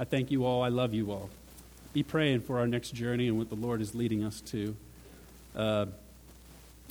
I 0.00 0.04
thank 0.04 0.30
you 0.30 0.44
all. 0.44 0.62
I 0.62 0.68
love 0.68 0.94
you 0.94 1.10
all. 1.10 1.30
Be 1.92 2.02
praying 2.02 2.40
for 2.40 2.58
our 2.58 2.66
next 2.66 2.92
journey 2.92 3.28
and 3.28 3.38
what 3.38 3.48
the 3.48 3.56
Lord 3.56 3.80
is 3.80 3.94
leading 3.94 4.24
us 4.24 4.40
to. 4.42 4.76
Uh, 5.56 5.86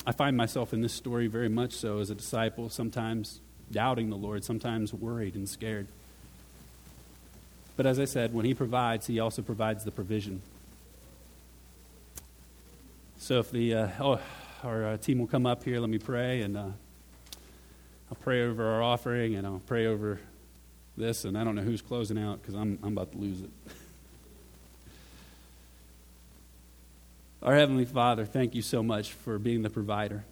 I 0.06 0.12
find 0.12 0.36
myself 0.36 0.72
in 0.72 0.80
this 0.80 0.92
story 0.92 1.26
very 1.26 1.48
much 1.48 1.72
so 1.72 1.98
as 1.98 2.10
a 2.10 2.14
disciple, 2.14 2.70
sometimes 2.70 3.40
doubting 3.70 4.10
the 4.10 4.16
Lord, 4.16 4.44
sometimes 4.44 4.92
worried 4.92 5.34
and 5.34 5.48
scared. 5.48 5.86
But 7.76 7.86
as 7.86 8.00
I 8.00 8.06
said, 8.06 8.32
when 8.32 8.44
He 8.44 8.54
provides, 8.54 9.06
He 9.06 9.20
also 9.20 9.42
provides 9.42 9.84
the 9.84 9.90
provision. 9.90 10.42
So 13.20 13.40
if 13.40 13.50
the 13.50 13.74
uh, 13.74 13.88
oh, 13.98 14.20
our 14.62 14.86
uh, 14.86 14.96
team 14.96 15.18
will 15.18 15.26
come 15.26 15.44
up 15.44 15.64
here, 15.64 15.80
let 15.80 15.90
me 15.90 15.98
pray, 15.98 16.42
and 16.42 16.56
uh, 16.56 16.60
I'll 18.10 18.18
pray 18.20 18.44
over 18.44 18.64
our 18.64 18.80
offering, 18.80 19.34
and 19.34 19.44
I'll 19.44 19.60
pray 19.66 19.86
over 19.86 20.20
this, 20.96 21.24
and 21.24 21.36
I 21.36 21.42
don't 21.42 21.56
know 21.56 21.62
who's 21.62 21.82
closing 21.82 22.16
out 22.16 22.40
because 22.40 22.54
I'm, 22.54 22.78
I'm 22.80 22.92
about 22.92 23.10
to 23.12 23.18
lose 23.18 23.42
it. 23.42 23.50
Our 27.42 27.56
Heavenly 27.56 27.84
Father, 27.84 28.24
thank 28.24 28.54
you 28.54 28.62
so 28.62 28.84
much 28.84 29.12
for 29.12 29.36
being 29.38 29.62
the 29.62 29.70
provider. 29.70 30.24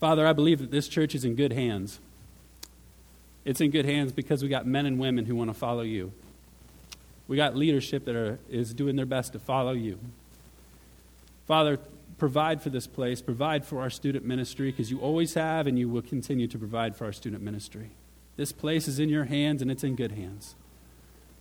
Father, 0.00 0.26
I 0.26 0.34
believe 0.34 0.58
that 0.60 0.70
this 0.70 0.86
church 0.86 1.14
is 1.14 1.24
in 1.24 1.34
good 1.34 1.54
hands. 1.54 1.98
It's 3.46 3.62
in 3.62 3.70
good 3.70 3.86
hands 3.86 4.12
because 4.12 4.42
we 4.42 4.50
got 4.50 4.66
men 4.66 4.84
and 4.84 4.98
women 4.98 5.24
who 5.24 5.34
want 5.34 5.48
to 5.48 5.54
follow 5.54 5.82
you. 5.82 6.12
We 7.26 7.38
got 7.38 7.56
leadership 7.56 8.04
that 8.04 8.14
are, 8.14 8.38
is 8.50 8.74
doing 8.74 8.96
their 8.96 9.06
best 9.06 9.32
to 9.32 9.38
follow 9.38 9.72
you. 9.72 9.98
Father, 11.48 11.78
provide 12.18 12.60
for 12.60 12.68
this 12.68 12.86
place, 12.86 13.22
provide 13.22 13.64
for 13.64 13.80
our 13.80 13.88
student 13.88 14.24
ministry, 14.24 14.70
because 14.70 14.90
you 14.90 15.00
always 15.00 15.32
have 15.32 15.66
and 15.66 15.78
you 15.78 15.88
will 15.88 16.02
continue 16.02 16.46
to 16.46 16.58
provide 16.58 16.94
for 16.94 17.06
our 17.06 17.12
student 17.12 17.42
ministry. 17.42 17.90
This 18.36 18.52
place 18.52 18.86
is 18.86 18.98
in 18.98 19.08
your 19.08 19.24
hands 19.24 19.62
and 19.62 19.70
it's 19.70 19.82
in 19.82 19.96
good 19.96 20.12
hands. 20.12 20.54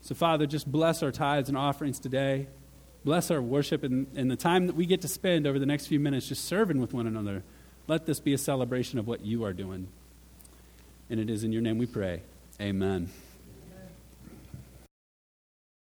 So, 0.02 0.15
Father, 0.15 0.48
just 0.48 0.72
bless 0.72 1.04
our 1.04 1.12
tithes 1.12 1.50
and 1.50 1.58
offerings 1.58 2.00
today. 2.00 2.48
Bless 3.04 3.30
our 3.30 3.41
worship 3.41 3.84
and, 3.84 4.08
and 4.15 4.32
the 4.32 4.38
time 4.38 4.67
that 4.67 4.76
we 4.78 4.86
get 4.86 5.02
to 5.02 5.10
spend 5.10 5.46
over 5.46 5.60
the 5.60 5.65
next 5.65 5.88
few 5.88 6.00
minutes 6.00 6.30
just 6.30 6.46
serving 6.46 6.80
with 6.80 6.93
one 6.93 7.06
another. 7.06 7.43
Let 7.88 8.06
this 8.06 8.22
be 8.22 8.34
a 8.34 8.38
celebration 8.38 9.00
of 9.00 9.08
what 9.08 9.26
you 9.26 9.43
are 9.43 9.54
doing. 9.54 9.89
And 11.10 11.20
it 11.20 11.30
is 11.30 11.43
in 11.43 11.52
your 11.52 11.62
name 11.62 11.78
we 11.78 11.86
pray. 11.86 12.22
Amen. 12.62 13.10